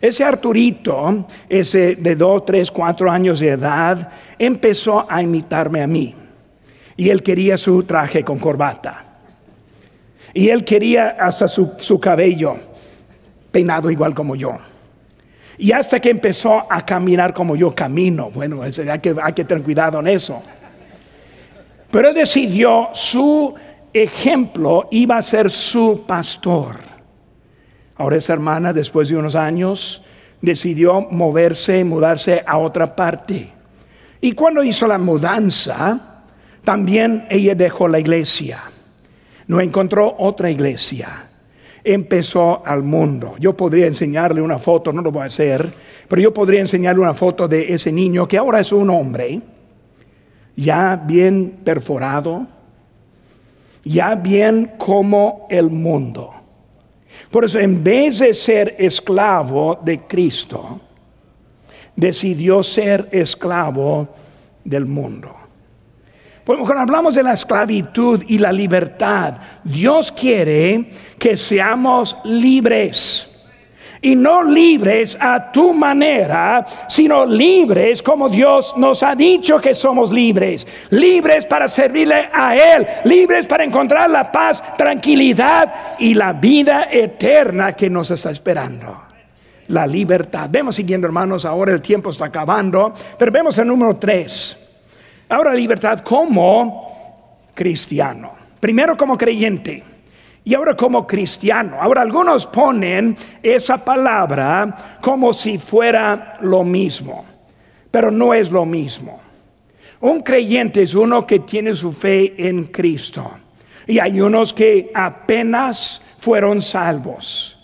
Ese 0.00 0.24
Arturito, 0.24 1.26
ese 1.48 1.96
de 1.96 2.14
dos, 2.14 2.46
tres, 2.46 2.70
cuatro 2.70 3.10
años 3.10 3.40
de 3.40 3.50
edad, 3.50 4.10
empezó 4.38 5.04
a 5.10 5.20
imitarme 5.20 5.82
a 5.82 5.86
mí. 5.86 6.14
Y 6.98 7.10
él 7.10 7.22
quería 7.22 7.56
su 7.56 7.84
traje 7.84 8.24
con 8.24 8.40
corbata. 8.40 9.04
Y 10.34 10.48
él 10.48 10.64
quería 10.64 11.16
hasta 11.20 11.46
su, 11.46 12.00
cabello 12.00 12.56
peinado 13.52 13.88
igual 13.88 14.12
como 14.14 14.34
yo. 14.34 14.56
Y 15.56 15.70
hasta 15.70 16.00
que 16.00 16.10
empezó 16.10 16.70
a 16.70 16.84
caminar 16.84 17.32
como 17.32 17.54
yo 17.54 17.72
camino. 17.72 18.30
Bueno, 18.30 18.62
hay 18.62 18.98
que, 18.98 19.14
hay 19.22 19.32
que 19.32 19.44
tener 19.44 19.62
cuidado 19.62 20.00
en 20.00 20.08
eso. 20.08 20.42
Pero 21.90 22.08
él 22.08 22.14
decidió 22.16 22.88
su 22.92 23.54
ejemplo 23.92 24.88
iba 24.90 25.18
a 25.18 25.22
ser 25.22 25.50
su 25.50 26.04
pastor. 26.04 26.76
Ahora 27.96 28.16
esa 28.16 28.32
hermana, 28.32 28.72
después 28.72 29.08
de 29.08 29.16
unos 29.16 29.36
años, 29.36 30.02
decidió 30.42 31.00
moverse, 31.00 31.84
mudarse 31.84 32.42
a 32.44 32.58
otra 32.58 32.96
parte. 32.96 33.50
Y 34.20 34.32
cuando 34.32 34.64
hizo 34.64 34.88
la 34.88 34.98
mudanza, 34.98 36.07
también 36.68 37.24
ella 37.30 37.54
dejó 37.54 37.88
la 37.88 37.98
iglesia. 37.98 38.60
No 39.46 39.58
encontró 39.58 40.16
otra 40.18 40.50
iglesia. 40.50 41.30
Empezó 41.82 42.62
al 42.62 42.82
mundo. 42.82 43.36
Yo 43.40 43.56
podría 43.56 43.86
enseñarle 43.86 44.42
una 44.42 44.58
foto, 44.58 44.92
no 44.92 45.00
lo 45.00 45.10
voy 45.10 45.22
a 45.22 45.26
hacer, 45.28 45.72
pero 46.06 46.20
yo 46.20 46.34
podría 46.34 46.60
enseñarle 46.60 47.00
una 47.00 47.14
foto 47.14 47.48
de 47.48 47.72
ese 47.72 47.90
niño 47.90 48.28
que 48.28 48.36
ahora 48.36 48.60
es 48.60 48.70
un 48.70 48.90
hombre 48.90 49.40
ya 50.56 50.94
bien 50.96 51.60
perforado, 51.64 52.46
ya 53.82 54.14
bien 54.14 54.72
como 54.76 55.46
el 55.48 55.70
mundo. 55.70 56.34
Por 57.30 57.46
eso, 57.46 57.60
en 57.60 57.82
vez 57.82 58.18
de 58.18 58.34
ser 58.34 58.76
esclavo 58.78 59.80
de 59.82 60.00
Cristo, 60.00 60.78
decidió 61.96 62.62
ser 62.62 63.08
esclavo 63.10 64.06
del 64.64 64.84
mundo. 64.84 65.47
Cuando 66.56 66.80
hablamos 66.80 67.14
de 67.14 67.22
la 67.22 67.34
esclavitud 67.34 68.24
y 68.26 68.38
la 68.38 68.50
libertad, 68.50 69.34
Dios 69.62 70.10
quiere 70.10 70.92
que 71.18 71.36
seamos 71.36 72.16
libres 72.24 73.46
y 74.00 74.16
no 74.16 74.42
libres 74.42 75.14
a 75.20 75.52
tu 75.52 75.74
manera, 75.74 76.64
sino 76.88 77.26
libres 77.26 78.02
como 78.02 78.30
Dios 78.30 78.72
nos 78.78 79.02
ha 79.02 79.14
dicho 79.14 79.60
que 79.60 79.74
somos 79.74 80.10
libres, 80.10 80.66
libres 80.88 81.44
para 81.44 81.68
servirle 81.68 82.30
a 82.32 82.56
Él, 82.56 82.86
libres 83.04 83.46
para 83.46 83.64
encontrar 83.64 84.08
la 84.08 84.32
paz, 84.32 84.64
tranquilidad 84.74 85.70
y 85.98 86.14
la 86.14 86.32
vida 86.32 86.88
eterna 86.90 87.74
que 87.74 87.90
nos 87.90 88.10
está 88.10 88.30
esperando. 88.30 89.02
La 89.66 89.86
libertad. 89.86 90.48
Vemos 90.50 90.76
siguiendo 90.76 91.06
hermanos, 91.06 91.44
ahora 91.44 91.72
el 91.72 91.82
tiempo 91.82 92.08
está 92.08 92.24
acabando, 92.24 92.94
pero 93.18 93.30
vemos 93.30 93.58
el 93.58 93.68
número 93.68 93.96
tres. 93.96 94.64
Ahora 95.28 95.52
libertad 95.54 96.00
como 96.00 97.50
cristiano. 97.54 98.32
Primero 98.60 98.96
como 98.96 99.16
creyente 99.16 99.82
y 100.44 100.54
ahora 100.54 100.74
como 100.74 101.06
cristiano. 101.06 101.76
Ahora 101.80 102.02
algunos 102.02 102.46
ponen 102.46 103.16
esa 103.42 103.84
palabra 103.84 104.98
como 105.00 105.32
si 105.32 105.58
fuera 105.58 106.38
lo 106.40 106.64
mismo, 106.64 107.24
pero 107.90 108.10
no 108.10 108.32
es 108.32 108.50
lo 108.50 108.64
mismo. 108.64 109.20
Un 110.00 110.22
creyente 110.22 110.82
es 110.82 110.94
uno 110.94 111.26
que 111.26 111.40
tiene 111.40 111.74
su 111.74 111.92
fe 111.92 112.34
en 112.38 112.64
Cristo. 112.64 113.30
Y 113.86 113.98
hay 113.98 114.20
unos 114.20 114.52
que 114.52 114.90
apenas 114.94 116.00
fueron 116.18 116.60
salvos. 116.60 117.58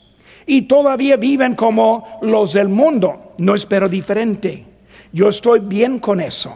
Y 0.45 0.63
todavía 0.63 1.17
viven 1.17 1.55
como 1.55 2.19
los 2.23 2.53
del 2.53 2.69
mundo. 2.69 3.35
No 3.39 3.55
espero 3.55 3.89
diferente. 3.89 4.67
Yo 5.13 5.29
estoy 5.29 5.61
bien 5.61 5.99
con 6.01 6.21
eso. 6.21 6.55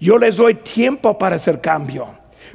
Yo 0.00 0.18
les 0.18 0.36
doy 0.36 0.56
tiempo 0.56 1.16
para 1.16 1.36
hacer 1.36 1.60
cambio. 1.60 2.06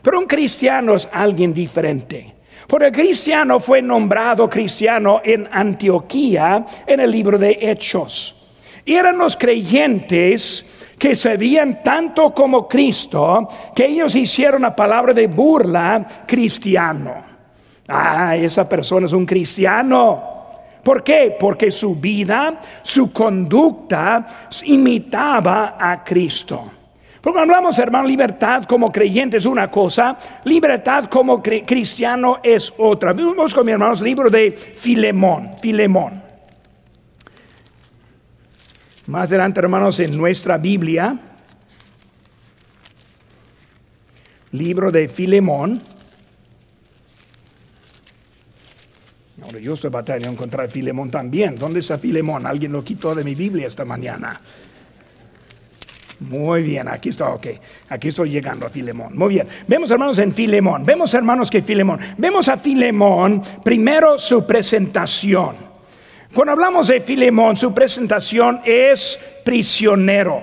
Pero 0.02 0.20
un 0.20 0.26
cristiano 0.26 0.96
es 0.96 1.08
alguien 1.12 1.54
diferente. 1.54 2.36
Porque 2.68 2.88
el 2.88 2.92
cristiano 2.92 3.60
fue 3.60 3.82
nombrado 3.82 4.50
cristiano 4.50 5.22
en 5.24 5.48
Antioquía 5.52 6.66
en 6.86 7.00
el 7.00 7.10
libro 7.10 7.38
de 7.38 7.58
Hechos. 7.62 8.36
Eran 8.86 9.18
los 9.18 9.38
creyentes 9.38 10.66
que 10.98 11.16
se 11.16 11.38
veían 11.38 11.84
tanto 11.84 12.34
como 12.34 12.68
Cristo 12.68 13.48
que 13.76 13.86
ellos 13.86 14.16
hicieron 14.16 14.64
la 14.64 14.76
palabra 14.76 15.14
de 15.14 15.28
burla 15.28 16.06
cristiano. 16.26 17.16
Ah, 17.88 18.36
esa 18.36 18.68
persona 18.68 19.06
es 19.06 19.14
un 19.14 19.26
cristiano. 19.26 20.36
¿Por 20.84 21.04
qué? 21.04 21.36
Porque 21.40 21.72
su 21.72 21.96
vida, 21.96 22.60
su 22.82 23.12
conducta 23.12 24.26
imitaba 24.66 25.76
a 25.80 26.04
Cristo. 26.04 26.72
Porque 27.22 27.40
hablamos, 27.40 27.78
hermano, 27.80 28.08
libertad 28.08 28.64
como 28.66 28.92
creyente 28.92 29.38
es 29.38 29.46
una 29.46 29.70
cosa, 29.70 30.18
libertad 30.44 31.06
como 31.06 31.42
cristiano 31.42 32.38
es 32.44 32.74
otra. 32.78 33.14
Vamos 33.14 33.54
con 33.54 33.66
mi 33.66 33.72
hermanos 33.72 34.02
libro 34.02 34.30
de 34.30 34.52
Filemón, 34.52 35.52
Filemón. 35.62 36.24
Más 39.08 39.30
adelante, 39.30 39.60
hermanos, 39.62 40.00
en 40.00 40.18
nuestra 40.18 40.58
Biblia, 40.58 41.18
libro 44.52 44.92
de 44.92 45.08
Filemón. 45.08 45.82
Ahora 49.42 49.60
yo 49.60 49.76
estoy 49.76 49.90
batallando 49.90 50.32
encontrar 50.32 50.68
Filemón 50.68 51.10
también. 51.10 51.56
¿Dónde 51.56 51.80
está 51.80 51.98
Filemón? 51.98 52.46
Alguien 52.46 52.74
lo 52.74 52.84
quitó 52.84 53.16
de 53.16 53.24
mi 53.24 53.34
Biblia 53.34 53.68
esta 53.68 53.86
mañana. 53.86 54.42
Muy 56.20 56.64
bien, 56.64 56.88
aquí 56.88 57.10
está, 57.10 57.30
ok. 57.30 57.48
Aquí 57.90 58.08
estoy 58.08 58.30
llegando 58.30 58.66
a 58.66 58.70
Filemón. 58.70 59.16
Muy 59.16 59.30
bien. 59.30 59.48
Vemos, 59.68 59.92
hermanos, 59.92 60.18
en 60.18 60.32
Filemón. 60.32 60.84
Vemos, 60.84 61.14
hermanos, 61.14 61.52
que 61.52 61.62
Filemón. 61.62 62.00
Vemos 62.18 62.48
a 62.48 62.58
Filemón, 62.58 63.44
primero 63.64 64.18
su 64.18 64.46
presentación. 64.46 65.56
Cuando 66.34 66.54
hablamos 66.54 66.88
de 66.88 67.00
Filemón, 67.00 67.56
su 67.56 67.74
presentación 67.74 68.62
es 68.66 69.20
prisionero. 69.46 70.42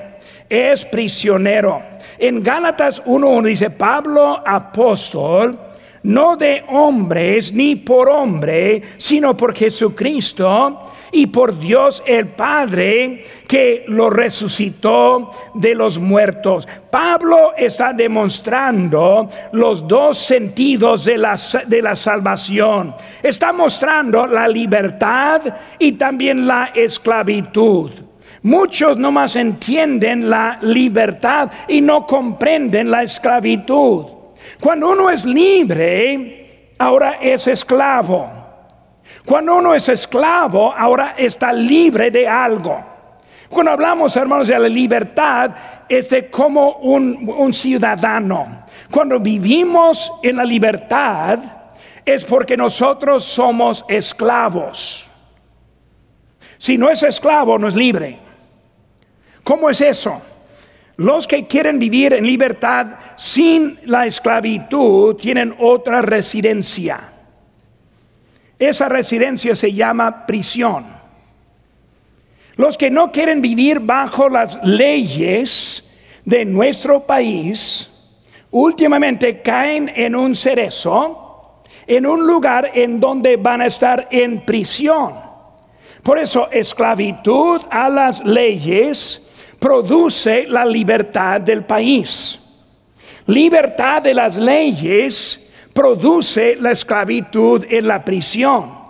Es 0.49 0.85
prisionero. 0.85 1.83
En 2.19 2.43
Gálatas 2.43 3.05
1.1 3.05 3.45
dice, 3.45 3.71
Pablo, 3.71 4.43
apóstol, 4.47 5.59
no 6.05 6.37
de 6.37 6.64
hombres 6.69 7.53
ni 7.53 7.77
por 7.77 8.09
hombre, 8.09 8.83
sino 8.97 9.37
por 9.37 9.55
Jesucristo 9.55 10.93
y 11.12 11.27
por 11.27 11.59
Dios 11.59 12.03
el 12.07 12.29
Padre 12.29 13.25
que 13.47 13.85
lo 13.88 14.11
resucitó 14.11 15.31
de 15.55 15.75
los 15.75 15.99
muertos. 15.99 16.69
Pablo 16.90 17.55
está 17.57 17.93
demostrando 17.93 19.29
los 19.53 19.87
dos 19.87 20.19
sentidos 20.19 21.05
de 21.05 21.19
la, 21.19 21.37
de 21.67 21.83
la 21.83 21.97
salvación. 21.97 22.95
Está 23.23 23.53
mostrando 23.53 24.27
la 24.27 24.47
libertad 24.49 25.40
y 25.79 25.93
también 25.93 26.47
la 26.47 26.71
esclavitud. 26.75 27.90
Muchos 28.43 28.99
no 28.99 29.11
más 29.11 29.37
entienden 29.37 30.29
la 30.29 30.59
libertad 30.61 31.51
y 31.67 31.81
no 31.81 32.07
comprenden 32.07 32.90
la 32.90 33.03
esclavitud. 33.03 34.13
Cuando 34.61 34.90
uno 34.90 35.11
es 35.11 35.25
libre, 35.25 36.75
ahora 36.79 37.19
es 37.21 37.47
esclavo. 37.47 38.31
Cuando 39.25 39.57
uno 39.57 39.75
es 39.75 39.88
esclavo, 39.88 40.73
ahora 40.73 41.14
está 41.17 41.53
libre 41.53 42.11
de 42.11 42.29
algo. 42.29 42.79
Cuando 43.49 43.73
hablamos, 43.73 44.17
hermanos, 44.17 44.49
de 44.49 44.59
la 44.59 44.69
libertad, 44.69 45.51
es 45.88 46.09
de 46.09 46.31
como 46.31 46.77
un, 46.79 47.33
un 47.37 47.53
ciudadano. 47.53 48.64
Cuando 48.90 49.21
vivimos 49.21 50.12
en 50.23 50.37
la 50.37 50.45
libertad, 50.45 51.38
es 52.05 52.25
porque 52.25 52.57
nosotros 52.57 53.25
somos 53.25 53.85
esclavos. 53.88 55.09
Si 56.59 56.77
no 56.77 56.90
es 56.90 57.03
esclavo, 57.03 57.59
no 57.59 57.69
es 57.69 57.75
libre. 57.75 58.19
¿Cómo 59.43 59.69
es 59.69 59.81
eso? 59.81 60.21
Los 60.96 61.26
que 61.26 61.46
quieren 61.46 61.78
vivir 61.78 62.12
en 62.12 62.26
libertad 62.26 62.87
sin 63.16 63.78
la 63.85 64.07
esclavitud 64.07 65.16
tienen 65.16 65.54
otra 65.59 66.00
residencia. 66.02 67.00
Esa 68.59 68.88
residencia 68.88 69.54
se 69.54 69.72
llama 69.72 70.24
prisión. 70.24 70.87
Los 72.57 72.78
que 72.78 72.90
no 72.90 73.11
quieren 73.11 73.42
vivir 73.42 73.80
bajo 73.80 74.28
las 74.28 74.62
leyes 74.62 75.85
de 76.24 76.44
nuestro 76.44 77.04
país, 77.04 77.90
últimamente 78.52 79.42
caen 79.42 79.90
en 79.94 80.14
un 80.14 80.37
cerezo, 80.37 81.62
en 81.88 82.07
un 82.07 82.24
lugar 82.24 82.70
en 82.72 83.00
donde 83.00 83.37
van 83.37 83.62
a 83.62 83.66
estar 83.66 84.07
en 84.12 84.44
prisión. 84.44 85.14
Por 86.04 86.20
eso, 86.20 86.48
esclavitud 86.52 87.62
a 87.68 87.88
las 87.88 88.24
leyes 88.24 89.20
produce 89.59 90.47
la 90.47 90.64
libertad 90.64 91.40
del 91.40 91.64
país. 91.64 92.40
Libertad 93.27 94.03
de 94.03 94.14
las 94.14 94.37
leyes 94.37 95.40
produce 95.73 96.57
la 96.57 96.71
esclavitud 96.71 97.64
en 97.69 97.88
la 97.88 98.05
prisión. 98.05 98.85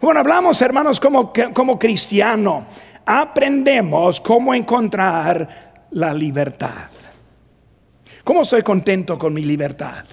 Bueno, 0.00 0.20
hablamos, 0.20 0.60
hermanos, 0.62 1.00
como, 1.00 1.32
como 1.52 1.78
cristiano, 1.78 2.66
aprendemos 3.04 4.20
cómo 4.20 4.54
encontrar 4.54 5.86
la 5.92 6.12
libertad. 6.12 6.90
¿Cómo 8.22 8.42
estoy 8.42 8.62
contento 8.62 9.18
con 9.18 9.32
mi 9.32 9.42
libertad? 9.42 10.04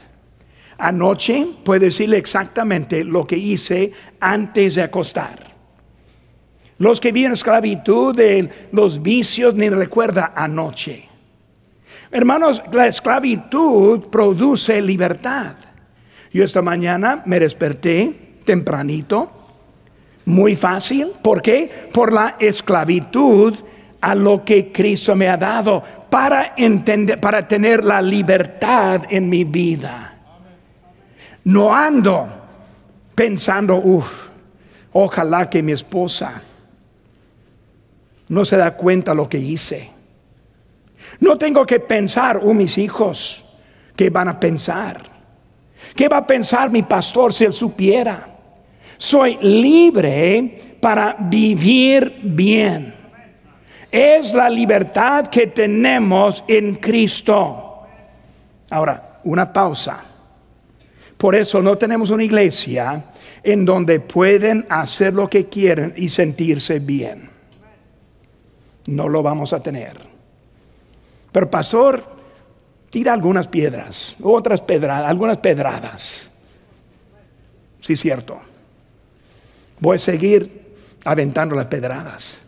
Anoche 0.78 1.46
puedo 1.64 1.82
decirle 1.82 2.18
exactamente 2.18 3.04
lo 3.04 3.26
que 3.26 3.38
hice 3.38 3.92
antes 4.20 4.76
de 4.76 4.84
acostar. 4.84 5.55
Los 6.78 7.00
que 7.00 7.12
viven 7.12 7.32
esclavitud 7.32 8.20
los 8.72 9.02
vicios 9.02 9.56
ni 9.56 9.70
recuerda 9.70 10.34
anoche. 10.36 11.08
Hermanos, 12.12 12.62
la 12.72 12.88
esclavitud 12.88 14.10
produce 14.10 14.82
libertad. 14.82 15.56
Yo 16.34 16.44
esta 16.44 16.62
mañana 16.62 17.24
me 17.26 17.40
desperté 17.40 18.40
tempranito, 18.46 19.32
muy 20.26 20.56
fácil. 20.56 21.12
¿Por 21.22 21.42
qué? 21.42 21.88
Por 21.94 22.12
la 22.12 22.36
esclavitud 22.40 23.56
a 24.02 24.14
lo 24.14 24.44
que 24.44 24.72
Cristo 24.72 25.16
me 25.16 25.30
ha 25.30 25.38
dado 25.38 25.82
para 26.10 26.54
entender, 26.58 27.20
para 27.20 27.48
tener 27.48 27.86
la 27.86 28.02
libertad 28.02 29.04
en 29.10 29.30
mi 29.30 29.46
vida. 29.46 30.18
No 31.46 31.74
ando 31.74 32.28
pensando, 33.16 33.78
uff, 33.78 34.28
ojalá 34.92 35.50
que 35.50 35.64
mi 35.64 35.72
esposa 35.72 36.42
no 38.30 38.46
se 38.46 38.58
da 38.58 38.76
cuenta 38.76 39.14
lo 39.14 39.30
que 39.30 39.38
hice. 39.38 39.90
No 41.20 41.38
tengo 41.38 41.66
que 41.66 41.80
pensar, 41.80 42.42
oh 42.44 42.54
mis 42.54 42.78
hijos, 42.78 43.46
¿qué 43.96 44.10
van 44.10 44.28
a 44.28 44.40
pensar? 44.40 45.02
¿Qué 45.96 46.08
va 46.08 46.18
a 46.18 46.28
pensar 46.28 46.70
mi 46.70 46.84
pastor 46.84 47.32
si 47.32 47.46
él 47.46 47.54
supiera? 47.54 48.28
Soy 48.98 49.38
libre 49.42 50.78
para 50.80 51.16
vivir 51.20 52.20
bien. 52.24 52.94
Es 53.92 54.34
la 54.34 54.50
libertad 54.50 55.28
que 55.28 55.48
tenemos 55.48 56.44
en 56.48 56.76
Cristo. 56.76 57.82
Ahora, 58.70 59.20
una 59.24 59.52
pausa. 59.52 60.04
Por 61.18 61.36
eso 61.36 61.62
no 61.62 61.78
tenemos 61.78 62.10
una 62.10 62.24
iglesia 62.24 63.06
en 63.42 63.64
donde 63.64 64.00
pueden 64.02 64.66
hacer 64.70 65.14
lo 65.14 65.30
que 65.30 65.46
quieren 65.46 65.94
y 65.96 66.10
sentirse 66.10 66.80
bien. 66.80 67.35
No 68.88 69.10
lo 69.10 69.24
vamos 69.24 69.54
a 69.54 69.60
tener. 69.62 69.98
Pero 71.32 71.50
pastor, 71.50 72.02
tira 72.90 73.14
algunas 73.14 73.48
piedras, 73.48 74.16
otras 74.22 74.62
pedradas, 74.62 75.10
algunas 75.10 75.38
pedradas. 75.40 76.32
Sí, 77.82 77.96
cierto. 77.96 78.40
Voy 79.80 79.96
a 79.96 80.00
seguir 80.00 80.62
aventando 81.04 81.56
las 81.56 81.68
pedradas. 81.68 82.42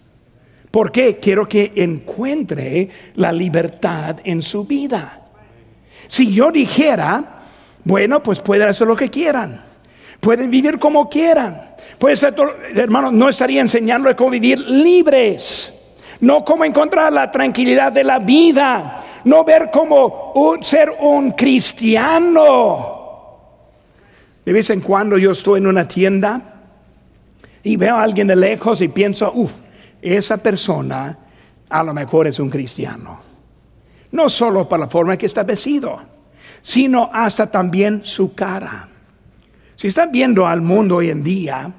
¿Por 0.71 0.91
qué? 0.91 1.17
Quiero 1.17 1.47
que 1.47 1.73
encuentre 1.75 2.89
la 3.15 3.31
libertad 3.31 4.17
en 4.23 4.41
su 4.41 4.63
vida. 4.63 5.25
Si 6.07 6.31
yo 6.31 6.51
dijera, 6.51 7.41
bueno, 7.83 8.23
pues 8.23 8.39
pueden 8.39 8.69
hacer 8.69 8.87
lo 8.87 8.95
que 8.95 9.09
quieran, 9.09 9.63
pueden 10.19 10.49
vivir 10.49 10.79
como 10.79 11.09
quieran. 11.09 11.75
Pues, 11.97 12.23
hermano, 12.23 13.11
no 13.11 13.27
estaría 13.27 13.61
enseñándole 13.61 14.15
cómo 14.15 14.29
vivir 14.29 14.59
libres 14.59 15.76
no 16.21 16.43
como 16.43 16.65
encontrar 16.65 17.13
la 17.13 17.29
tranquilidad 17.29 17.91
de 17.91 18.03
la 18.03 18.19
vida, 18.19 19.03
no 19.23 19.43
ver 19.43 19.69
como 19.71 20.33
ser 20.61 20.91
un 20.99 21.31
cristiano. 21.31 22.95
De 24.45 24.53
vez 24.53 24.69
en 24.69 24.81
cuando 24.81 25.17
yo 25.17 25.31
estoy 25.31 25.59
en 25.59 25.67
una 25.67 25.87
tienda 25.87 26.41
y 27.63 27.75
veo 27.75 27.97
a 27.97 28.03
alguien 28.03 28.27
de 28.27 28.35
lejos 28.35 28.81
y 28.81 28.87
pienso, 28.87 29.31
uff, 29.33 29.51
esa 30.01 30.37
persona 30.37 31.17
a 31.69 31.83
lo 31.83 31.93
mejor 31.93 32.27
es 32.27 32.39
un 32.39 32.49
cristiano. 32.49 33.19
No 34.11 34.29
solo 34.29 34.67
por 34.67 34.79
la 34.79 34.87
forma 34.87 35.13
en 35.13 35.19
que 35.19 35.25
está 35.25 35.43
vestido, 35.43 35.99
sino 36.61 37.09
hasta 37.11 37.47
también 37.51 38.05
su 38.05 38.33
cara. 38.33 38.87
Si 39.75 39.87
están 39.87 40.11
viendo 40.11 40.47
al 40.47 40.61
mundo 40.61 40.97
hoy 40.97 41.09
en 41.09 41.21
día 41.21 41.71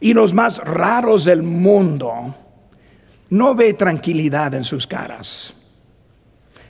y 0.00 0.14
los 0.14 0.32
más 0.32 0.58
raros 0.58 1.24
del 1.24 1.42
mundo, 1.42 2.34
no 3.30 3.54
ve 3.54 3.74
tranquilidad 3.74 4.54
en 4.54 4.64
sus 4.64 4.86
caras, 4.86 5.54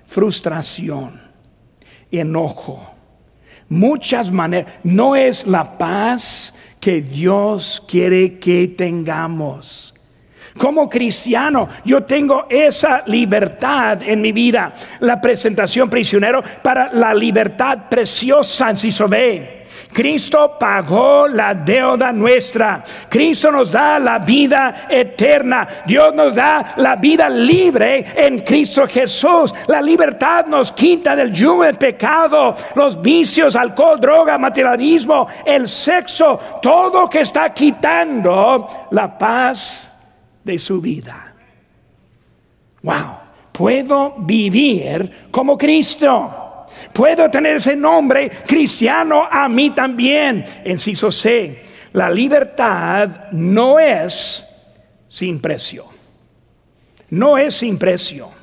frustración, 0.04 1.20
enojo, 2.10 2.94
muchas 3.68 4.30
maneras. 4.30 4.72
No 4.82 5.14
es 5.14 5.46
la 5.46 5.76
paz 5.78 6.54
que 6.80 7.02
Dios 7.02 7.82
quiere 7.86 8.38
que 8.38 8.68
tengamos. 8.68 9.94
Como 10.56 10.88
cristiano, 10.88 11.68
yo 11.84 12.02
tengo 12.02 12.46
esa 12.48 13.04
libertad 13.06 14.02
en 14.02 14.20
mi 14.20 14.32
vida. 14.32 14.74
La 15.00 15.20
presentación 15.20 15.88
prisionero 15.88 16.42
para 16.62 16.92
la 16.92 17.14
libertad 17.14 17.88
preciosa, 17.88 18.74
si 18.74 18.90
se 18.90 19.04
ve. 19.04 19.57
Cristo 19.92 20.56
pagó 20.58 21.26
la 21.28 21.54
deuda 21.54 22.12
nuestra. 22.12 22.84
Cristo 23.08 23.50
nos 23.50 23.72
da 23.72 23.98
la 23.98 24.18
vida 24.18 24.86
eterna. 24.88 25.68
Dios 25.86 26.14
nos 26.14 26.34
da 26.34 26.74
la 26.76 26.96
vida 26.96 27.28
libre 27.28 28.04
en 28.14 28.40
Cristo 28.40 28.86
Jesús. 28.86 29.54
La 29.66 29.80
libertad 29.80 30.46
nos 30.46 30.72
quita 30.72 31.16
del 31.16 31.32
yugo 31.32 31.64
del 31.64 31.76
pecado, 31.76 32.54
los 32.74 33.00
vicios, 33.00 33.56
alcohol, 33.56 34.00
droga, 34.00 34.38
materialismo, 34.38 35.26
el 35.44 35.68
sexo, 35.68 36.38
todo 36.62 37.08
que 37.08 37.20
está 37.20 37.52
quitando 37.52 38.86
la 38.90 39.16
paz 39.18 39.92
de 40.44 40.58
su 40.58 40.80
vida. 40.80 41.34
Wow, 42.82 43.18
puedo 43.52 44.14
vivir 44.18 45.28
como 45.30 45.58
Cristo. 45.58 46.47
Puedo 46.92 47.30
tener 47.30 47.56
ese 47.56 47.76
nombre 47.76 48.30
cristiano 48.46 49.26
a 49.30 49.48
mí 49.48 49.70
también. 49.70 50.44
Inciso 50.64 51.10
C, 51.10 51.62
la 51.92 52.10
libertad 52.10 53.30
no 53.32 53.78
es 53.78 54.46
sin 55.08 55.40
precio. 55.40 55.86
No 57.10 57.38
es 57.38 57.54
sin 57.54 57.78
precio. 57.78 58.38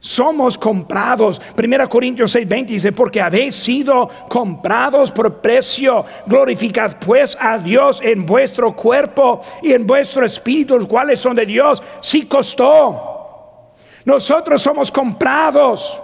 Somos 0.00 0.56
comprados. 0.56 1.40
1 1.56 1.88
Corintios 1.88 2.34
6:20 2.34 2.66
dice, 2.66 2.92
porque 2.92 3.20
habéis 3.20 3.56
sido 3.56 4.08
comprados 4.28 5.10
por 5.10 5.40
precio. 5.40 6.04
Glorificad 6.26 6.98
pues 7.04 7.36
a 7.38 7.58
Dios 7.58 8.00
en 8.02 8.24
vuestro 8.24 8.74
cuerpo 8.74 9.40
y 9.62 9.72
en 9.72 9.86
vuestro 9.86 10.24
espíritu, 10.24 10.76
los 10.76 10.86
cuales 10.86 11.18
son 11.18 11.34
de 11.34 11.46
Dios. 11.46 11.82
Sí 12.00 12.26
costó. 12.26 13.74
Nosotros 14.04 14.62
somos 14.62 14.92
comprados. 14.92 16.00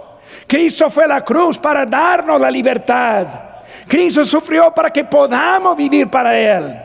Cristo 0.47 0.89
fue 0.89 1.05
a 1.05 1.07
la 1.07 1.21
cruz 1.21 1.57
para 1.57 1.85
darnos 1.85 2.39
la 2.39 2.51
libertad. 2.51 3.27
Cristo 3.87 4.23
sufrió 4.25 4.73
para 4.73 4.89
que 4.89 5.03
podamos 5.03 5.75
vivir 5.75 6.07
para 6.07 6.37
Él. 6.37 6.81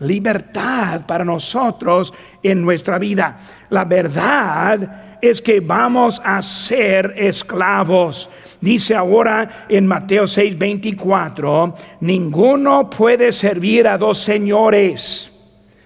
Libertad 0.00 1.06
para 1.06 1.24
nosotros 1.24 2.12
en 2.42 2.62
nuestra 2.62 2.98
vida. 2.98 3.38
La 3.70 3.84
verdad 3.84 5.18
es 5.20 5.40
que 5.40 5.60
vamos 5.60 6.20
a 6.24 6.42
ser 6.42 7.14
esclavos. 7.16 8.28
Dice 8.60 8.94
ahora 8.94 9.66
en 9.68 9.86
Mateo 9.86 10.26
6, 10.26 10.58
24, 10.58 11.74
ninguno 12.00 12.90
puede 12.90 13.30
servir 13.30 13.86
a 13.86 13.96
dos 13.96 14.18
señores, 14.18 15.32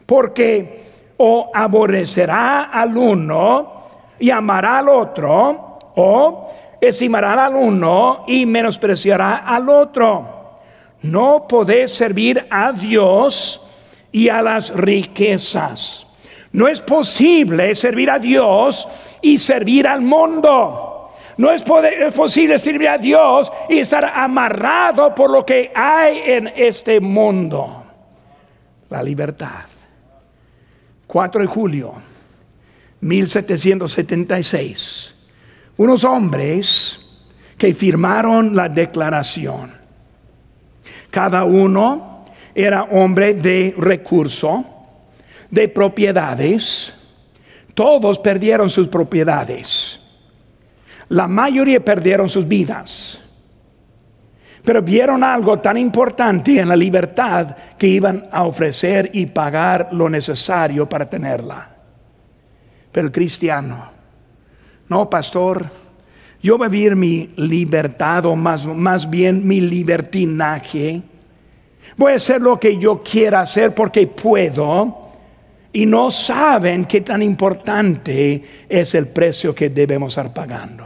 porque 0.07 0.86
o 1.18 1.51
aborrecerá 1.53 2.64
al 2.64 2.96
uno 2.96 3.82
y 4.18 4.30
amará 4.30 4.78
al 4.78 4.88
otro, 4.88 5.68
o 6.01 6.46
estimará 6.80 7.46
al 7.46 7.57
uno 7.57 8.22
y 8.28 8.46
menospreciará 8.46 9.38
al 9.38 9.68
otro. 9.68 10.61
No 11.03 11.49
podés 11.49 11.92
servir 11.92 12.46
a 12.49 12.70
Dios 12.72 13.61
y 14.12 14.28
a 14.28 14.40
las 14.40 14.70
riquezas. 14.70 16.07
No 16.53 16.68
es 16.68 16.80
posible 16.80 17.74
servir 17.74 18.09
a 18.11 18.20
Dios 18.20 18.86
y 19.20 19.38
servir 19.38 19.88
al 19.88 20.01
mundo. 20.01 21.11
No 21.36 21.51
es, 21.51 21.64
posible 22.14 22.61
servir 22.61 22.88
a 22.88 22.99
Dios 22.99 23.51
y 23.68 23.78
estar 23.78 24.05
amarrado 24.05 25.12
por 25.14 25.30
lo 25.30 25.44
que 25.44 25.72
hay 25.74 26.20
en 26.24 26.46
este 26.55 27.01
mundo. 27.01 27.84
La 28.88 29.03
libertad. 29.03 29.64
4 31.07 31.42
de 31.42 31.49
julio 31.49 31.92
1776. 33.01 35.18
Unos 35.79 36.05
hombres 36.05 37.01
que 37.57 37.72
firmaron 37.72 38.55
la 38.55 38.68
declaración. 38.68 39.72
Cada 41.11 41.45
uno 41.45 42.24
era 42.55 42.85
hombre 42.85 43.35
de 43.35 43.74
recurso, 43.76 44.64
de 45.51 45.68
propiedades, 45.68 46.95
todos 47.74 48.18
perdieron 48.18 48.68
sus 48.68 48.89
propiedades. 48.89 50.01
La 51.11 51.29
mayoría 51.29 51.85
perdieron 51.85 52.29
sus 52.29 52.47
vidas. 52.47 53.20
Pero 54.64 54.83
vieron 54.83 55.22
algo 55.22 55.61
tan 55.61 55.79
importante 55.79 56.59
en 56.59 56.68
la 56.68 56.76
libertad 56.76 57.57
que 57.79 57.87
iban 57.87 58.29
a 58.33 58.43
ofrecer 58.43 59.11
y 59.12 59.26
pagar 59.26 59.91
lo 59.93 60.11
necesario 60.11 60.89
para 60.89 61.09
tenerla. 61.09 61.70
Pero 62.91 63.07
el 63.07 63.12
cristiano, 63.12 63.97
no, 64.89 65.11
pastor, 65.11 65.70
yo 66.43 66.57
voy 66.57 66.66
a 66.66 66.70
vivir 66.70 66.97
mi 66.97 67.30
libertad 67.36 68.24
o 68.26 68.36
más, 68.36 68.66
más 68.66 69.09
bien 69.09 69.47
mi 69.47 69.61
libertinaje. 69.61 71.03
Voy 71.97 72.12
a 72.12 72.16
hacer 72.16 72.41
lo 72.41 72.59
que 72.59 72.76
yo 72.78 73.01
quiera 73.03 73.41
hacer 73.41 73.74
porque 73.74 74.07
puedo 74.07 75.09
y 75.72 75.84
no 75.84 76.11
saben 76.11 76.84
qué 76.84 77.01
tan 77.03 77.22
importante 77.22 78.43
es 78.68 78.95
el 78.95 79.09
precio 79.09 79.55
que 79.55 79.68
debemos 79.68 80.12
estar 80.12 80.32
pagando. 80.32 80.84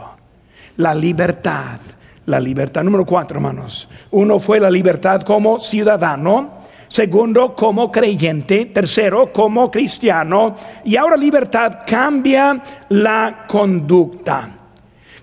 La 0.77 0.93
libertad, 0.95 1.79
la 2.25 2.39
libertad. 2.39 2.83
Número 2.83 3.05
cuatro, 3.05 3.37
hermanos. 3.37 3.87
Uno 4.11 4.39
fue 4.39 4.59
la 4.59 4.69
libertad 4.69 5.21
como 5.21 5.59
ciudadano. 5.59 6.62
Segundo, 6.93 7.55
como 7.55 7.91
creyente. 7.91 8.67
Tercero, 8.67 9.33
como 9.33 9.71
cristiano. 9.71 10.55
Y 10.85 10.95
ahora 10.95 11.17
libertad 11.17 11.79
cambia 11.87 12.61
la 12.89 13.45
conducta. 13.47 14.47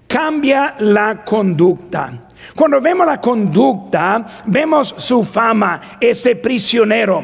Cambia 0.04 0.74
la 0.80 1.24
conducta. 1.24 2.26
Cuando 2.54 2.80
vemos 2.80 3.06
la 3.06 3.20
conducta, 3.20 4.24
vemos 4.46 4.94
su 4.98 5.22
fama, 5.22 5.80
este 6.00 6.36
prisionero, 6.36 7.22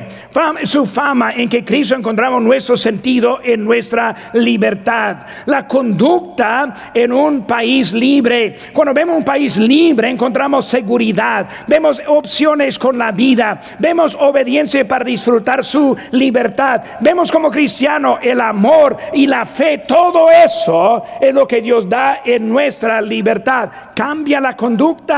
su 0.62 0.86
fama 0.86 1.32
en 1.32 1.48
que 1.48 1.64
Cristo 1.64 1.96
encontramos 1.96 2.42
nuestro 2.42 2.76
sentido 2.76 3.40
en 3.42 3.64
nuestra 3.64 4.14
libertad. 4.34 5.18
La 5.46 5.66
conducta 5.66 6.92
en 6.94 7.12
un 7.12 7.46
país 7.46 7.92
libre. 7.92 8.56
Cuando 8.72 8.94
vemos 8.94 9.16
un 9.16 9.24
país 9.24 9.56
libre, 9.56 10.08
encontramos 10.08 10.66
seguridad, 10.66 11.48
vemos 11.66 12.00
opciones 12.06 12.78
con 12.78 12.96
la 12.96 13.10
vida, 13.12 13.60
vemos 13.78 14.16
obediencia 14.18 14.86
para 14.86 15.04
disfrutar 15.04 15.64
su 15.64 15.96
libertad, 16.12 16.82
vemos 17.00 17.30
como 17.32 17.50
cristiano 17.50 18.18
el 18.22 18.40
amor 18.40 18.96
y 19.12 19.26
la 19.26 19.44
fe, 19.44 19.84
todo 19.86 20.28
eso 20.30 21.02
es 21.20 21.34
lo 21.34 21.46
que 21.46 21.60
Dios 21.60 21.88
da 21.88 22.20
en 22.24 22.48
nuestra 22.48 23.00
libertad. 23.00 23.70
Cambia 23.94 24.40
la 24.40 24.54
conducta 24.54 25.15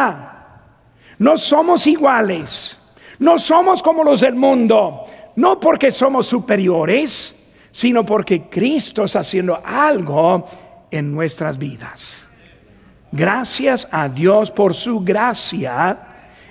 no 1.18 1.36
somos 1.36 1.86
iguales, 1.86 2.78
no 3.18 3.38
somos 3.38 3.82
como 3.82 4.04
los 4.04 4.20
del 4.20 4.34
mundo, 4.34 5.04
no 5.36 5.58
porque 5.58 5.90
somos 5.90 6.26
superiores, 6.26 7.34
sino 7.70 8.04
porque 8.04 8.42
Cristo 8.48 9.04
está 9.04 9.20
haciendo 9.20 9.60
algo 9.64 10.46
en 10.90 11.12
nuestras 11.12 11.58
vidas. 11.58 12.28
Gracias 13.10 13.88
a 13.90 14.08
Dios 14.08 14.50
por 14.50 14.74
su 14.74 15.00
gracia 15.00 15.98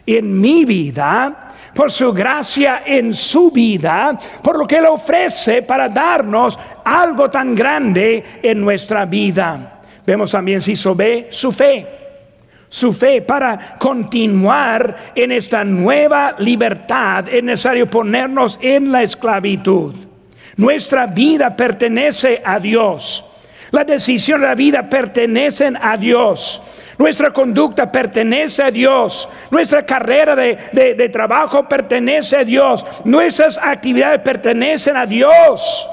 en 0.05 0.39
mi 0.39 0.65
vida, 0.65 1.53
por 1.73 1.91
su 1.91 2.11
gracia 2.11 2.83
en 2.85 3.13
su 3.13 3.51
vida, 3.51 4.17
por 4.41 4.57
lo 4.57 4.65
que 4.65 4.77
Él 4.77 4.85
ofrece 4.85 5.61
para 5.61 5.87
darnos 5.87 6.57
algo 6.83 7.29
tan 7.29 7.53
grande 7.53 8.39
en 8.41 8.59
nuestra 8.61 9.05
vida. 9.05 9.81
Vemos 10.05 10.31
también 10.31 10.61
si 10.61 10.73
ve 10.95 11.27
su 11.29 11.51
fe 11.51 11.96
su 12.70 12.93
fe 12.93 13.22
para 13.22 13.76
continuar 13.80 15.13
en 15.15 15.32
esta 15.32 15.63
nueva 15.63 16.36
libertad, 16.39 17.26
es 17.30 17.43
necesario 17.43 17.88
ponernos 17.88 18.59
en 18.61 18.91
la 18.91 19.03
esclavitud. 19.03 19.95
Nuestra 20.57 21.05
vida 21.05 21.55
pertenece 21.55 22.41
a 22.43 22.59
Dios. 22.59 23.24
La 23.72 23.84
decisión 23.84 24.41
de 24.41 24.47
la 24.47 24.55
vida 24.55 24.89
pertenecen 24.89 25.78
a 25.80 25.97
Dios. 25.97 26.61
Nuestra 26.97 27.32
conducta 27.32 27.91
pertenece 27.91 28.63
a 28.63 28.72
Dios. 28.72 29.30
Nuestra 29.51 29.86
carrera 29.86 30.36
de, 30.36 30.57
de 30.72 31.09
trabajo 31.09 31.68
pertenece 31.68 32.38
a 32.38 32.43
Dios. 32.43 32.86
Nuestras 33.05 33.57
actividades 33.57 34.20
pertenecen 34.22 34.97
a 34.97 35.05
Dios. 35.05 35.89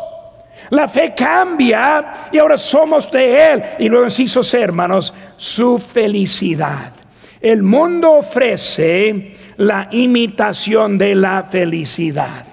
La 0.75 0.89
fe 0.89 1.15
cambia 1.15 2.29
y 2.31 2.39
ahora 2.39 2.57
somos 2.57 3.11
de 3.11 3.53
Él. 3.53 3.63
Y 3.79 3.89
luego 3.89 4.07
hizo 4.07 4.43
ser, 4.43 4.63
hermanos, 4.63 5.13
su 5.37 5.79
felicidad. 5.79 6.93
El 7.41 7.63
mundo 7.63 8.13
ofrece 8.13 9.37
la 9.59 9.89
imitación 9.91 10.99
de 10.99 11.15
la 11.15 11.43
felicidad. 11.43 12.47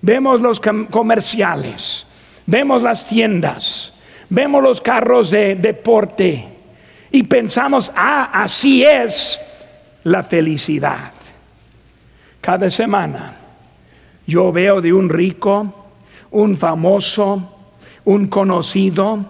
Vemos 0.00 0.40
los 0.40 0.60
comerciales 0.60 2.06
vemos 2.46 2.82
las 2.82 3.06
tiendas, 3.06 3.92
vemos 4.28 4.62
los 4.62 4.80
carros 4.80 5.30
de 5.30 5.54
deporte 5.54 6.48
y 7.10 7.22
pensamos, 7.24 7.90
ah, 7.94 8.30
así 8.32 8.84
es 8.84 9.40
la 10.04 10.22
felicidad. 10.22 11.12
Cada 12.40 12.68
semana 12.68 13.36
yo 14.26 14.52
veo 14.52 14.80
de 14.80 14.92
un 14.92 15.08
rico, 15.08 15.83
un 16.34 16.56
famoso, 16.56 17.48
un 18.04 18.26
conocido 18.26 19.24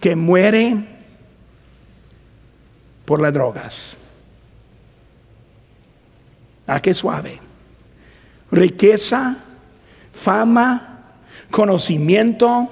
que 0.00 0.16
muere 0.16 0.74
por 3.04 3.20
las 3.20 3.32
drogas. 3.32 3.96
¿A 6.66 6.80
qué 6.80 6.94
suave? 6.94 7.38
Riqueza, 8.50 9.36
fama, 10.12 11.02
conocimiento, 11.50 12.68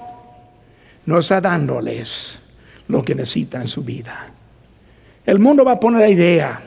no 1.05 1.19
está 1.19 1.43
dándoles 1.43 2.41
lo 2.89 3.05
que 3.05 3.15
necesitan 3.15 3.63
en 3.63 3.69
su 3.69 3.85
vida. 3.85 4.29
El 5.27 5.39
mundo 5.39 5.63
va 5.63 5.73
a 5.73 5.81
poner 5.81 6.01
la 6.01 6.09
idea. 6.09 6.63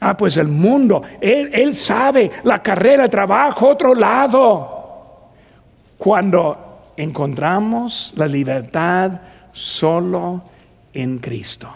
Ah, 0.00 0.16
pues 0.16 0.38
el 0.38 0.48
mundo, 0.48 1.02
él, 1.20 1.50
él 1.52 1.74
sabe 1.74 2.30
la 2.42 2.62
carrera, 2.62 3.04
el 3.04 3.10
trabajo, 3.10 3.68
otro 3.68 3.94
lado. 3.94 4.73
Cuando 5.98 6.92
encontramos 6.96 8.12
la 8.16 8.26
libertad 8.26 9.20
solo 9.52 10.42
en 10.92 11.18
Cristo. 11.18 11.68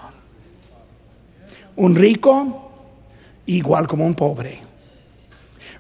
Un 1.77 1.95
rico 1.95 2.71
igual 3.47 3.87
como 3.87 4.05
un 4.05 4.14
pobre. 4.14 4.61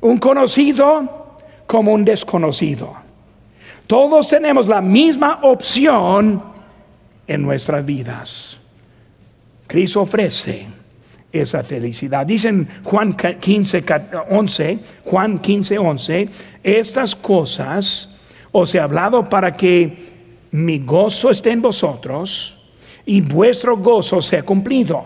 Un 0.00 0.18
conocido 0.18 1.38
como 1.66 1.92
un 1.92 2.04
desconocido. 2.04 2.92
Todos 3.86 4.28
tenemos 4.28 4.68
la 4.68 4.80
misma 4.80 5.40
opción 5.42 6.42
en 7.26 7.42
nuestras 7.42 7.84
vidas. 7.84 8.58
Cristo 9.66 10.02
ofrece 10.02 10.66
esa 11.32 11.62
felicidad. 11.62 12.26
Dicen 12.26 12.68
Juan 12.84 13.14
15, 13.14 13.84
11, 14.30 14.78
Juan 15.04 15.38
15, 15.38 15.78
11, 15.78 16.28
estas 16.62 17.14
cosas 17.16 18.08
os 18.52 18.74
he 18.74 18.80
hablado 18.80 19.24
para 19.28 19.52
que 19.52 19.96
mi 20.52 20.78
gozo 20.78 21.30
esté 21.30 21.50
en 21.50 21.62
vosotros 21.62 22.56
y 23.04 23.20
vuestro 23.20 23.76
gozo 23.76 24.20
sea 24.20 24.42
cumplido. 24.42 25.04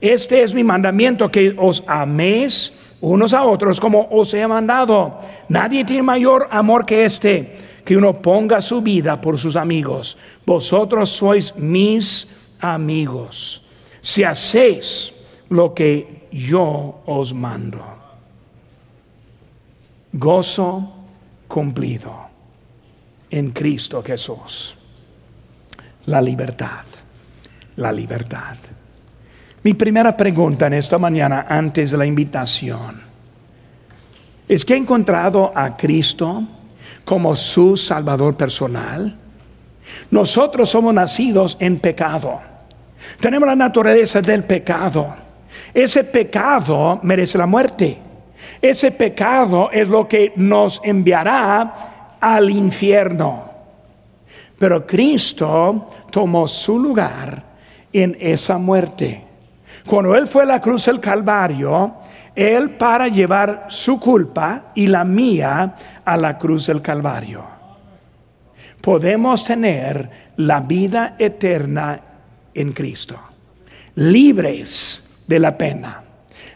Este 0.00 0.42
es 0.42 0.54
mi 0.54 0.64
mandamiento, 0.64 1.30
que 1.30 1.54
os 1.56 1.84
améis 1.86 2.72
unos 3.00 3.34
a 3.34 3.44
otros 3.44 3.80
como 3.80 4.08
os 4.10 4.32
he 4.32 4.46
mandado. 4.46 5.18
Nadie 5.48 5.84
tiene 5.84 6.02
mayor 6.02 6.48
amor 6.50 6.86
que 6.86 7.04
este, 7.04 7.56
que 7.84 7.96
uno 7.96 8.14
ponga 8.20 8.60
su 8.60 8.80
vida 8.80 9.20
por 9.20 9.38
sus 9.38 9.56
amigos. 9.56 10.16
Vosotros 10.46 11.10
sois 11.10 11.54
mis 11.56 12.28
amigos 12.60 13.62
si 14.00 14.24
hacéis 14.24 15.12
lo 15.50 15.74
que 15.74 16.28
yo 16.32 17.02
os 17.06 17.34
mando. 17.34 17.84
Gozo 20.12 20.92
cumplido 21.46 22.29
en 23.30 23.50
Cristo 23.50 24.02
Jesús. 24.02 24.76
La 26.06 26.20
libertad, 26.20 26.84
la 27.76 27.92
libertad. 27.92 28.56
Mi 29.62 29.74
primera 29.74 30.16
pregunta 30.16 30.66
en 30.66 30.74
esta 30.74 30.98
mañana 30.98 31.46
antes 31.48 31.90
de 31.90 31.98
la 31.98 32.06
invitación 32.06 33.02
es 34.48 34.64
que 34.64 34.74
he 34.74 34.76
encontrado 34.76 35.52
a 35.54 35.76
Cristo 35.76 36.42
como 37.04 37.36
su 37.36 37.76
Salvador 37.76 38.36
personal. 38.36 39.16
Nosotros 40.10 40.68
somos 40.68 40.94
nacidos 40.94 41.56
en 41.60 41.78
pecado. 41.78 42.40
Tenemos 43.20 43.46
la 43.46 43.56
naturaleza 43.56 44.20
del 44.20 44.44
pecado. 44.44 45.14
Ese 45.72 46.04
pecado 46.04 46.98
merece 47.02 47.38
la 47.38 47.46
muerte. 47.46 47.98
Ese 48.60 48.90
pecado 48.90 49.70
es 49.70 49.88
lo 49.88 50.08
que 50.08 50.32
nos 50.36 50.80
enviará 50.82 51.89
al 52.20 52.50
infierno. 52.50 53.50
Pero 54.58 54.86
Cristo 54.86 55.88
tomó 56.10 56.46
su 56.46 56.78
lugar 56.78 57.42
en 57.92 58.16
esa 58.20 58.58
muerte. 58.58 59.24
Cuando 59.86 60.14
Él 60.14 60.26
fue 60.26 60.42
a 60.42 60.46
la 60.46 60.60
cruz 60.60 60.86
del 60.86 61.00
Calvario, 61.00 61.94
Él 62.34 62.70
para 62.76 63.08
llevar 63.08 63.66
su 63.68 63.98
culpa 63.98 64.66
y 64.74 64.86
la 64.86 65.04
mía 65.04 65.74
a 66.04 66.16
la 66.16 66.38
cruz 66.38 66.66
del 66.66 66.82
Calvario. 66.82 67.42
Podemos 68.80 69.44
tener 69.44 70.10
la 70.36 70.60
vida 70.60 71.16
eterna 71.18 72.00
en 72.54 72.72
Cristo, 72.72 73.18
libres 73.94 75.22
de 75.26 75.38
la 75.38 75.56
pena, 75.56 76.02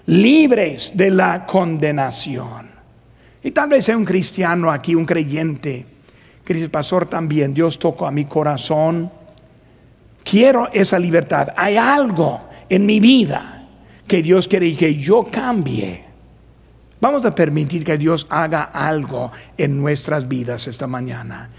libres 0.07 0.93
de 0.95 1.11
la 1.11 1.47
condenación. 1.47 2.74
Y 3.45 3.51
tal 3.51 3.69
vez 3.69 3.85
sea 3.85 3.97
un 3.97 4.07
cristiano 4.07 4.71
aquí, 4.73 4.95
un 4.95 5.05
creyente, 5.05 5.85
que 6.45 6.69
pastor, 6.69 7.07
también 7.07 7.53
Dios 7.53 7.79
tocó 7.79 8.07
a 8.07 8.11
mi 8.11 8.25
corazón. 8.25 9.11
Quiero 10.25 10.71
esa 10.73 10.99
libertad. 10.99 11.49
Hay 11.55 11.77
algo 11.77 12.41
en 12.69 12.87
mi 12.87 13.01
vida 13.01 13.67
que 14.09 14.23
Dios 14.23 14.49
quiere 14.49 14.75
que 14.75 14.95
yo 14.95 15.27
cambie. 15.31 16.05
Vamos 17.01 17.25
a 17.27 17.35
permitir 17.35 17.85
que 17.85 17.99
Dios 17.99 18.27
haga 18.31 18.63
algo 18.65 19.31
en 19.59 19.79
nuestras 19.79 20.27
vidas 20.27 20.67
esta 20.67 20.87
mañana. 20.87 21.51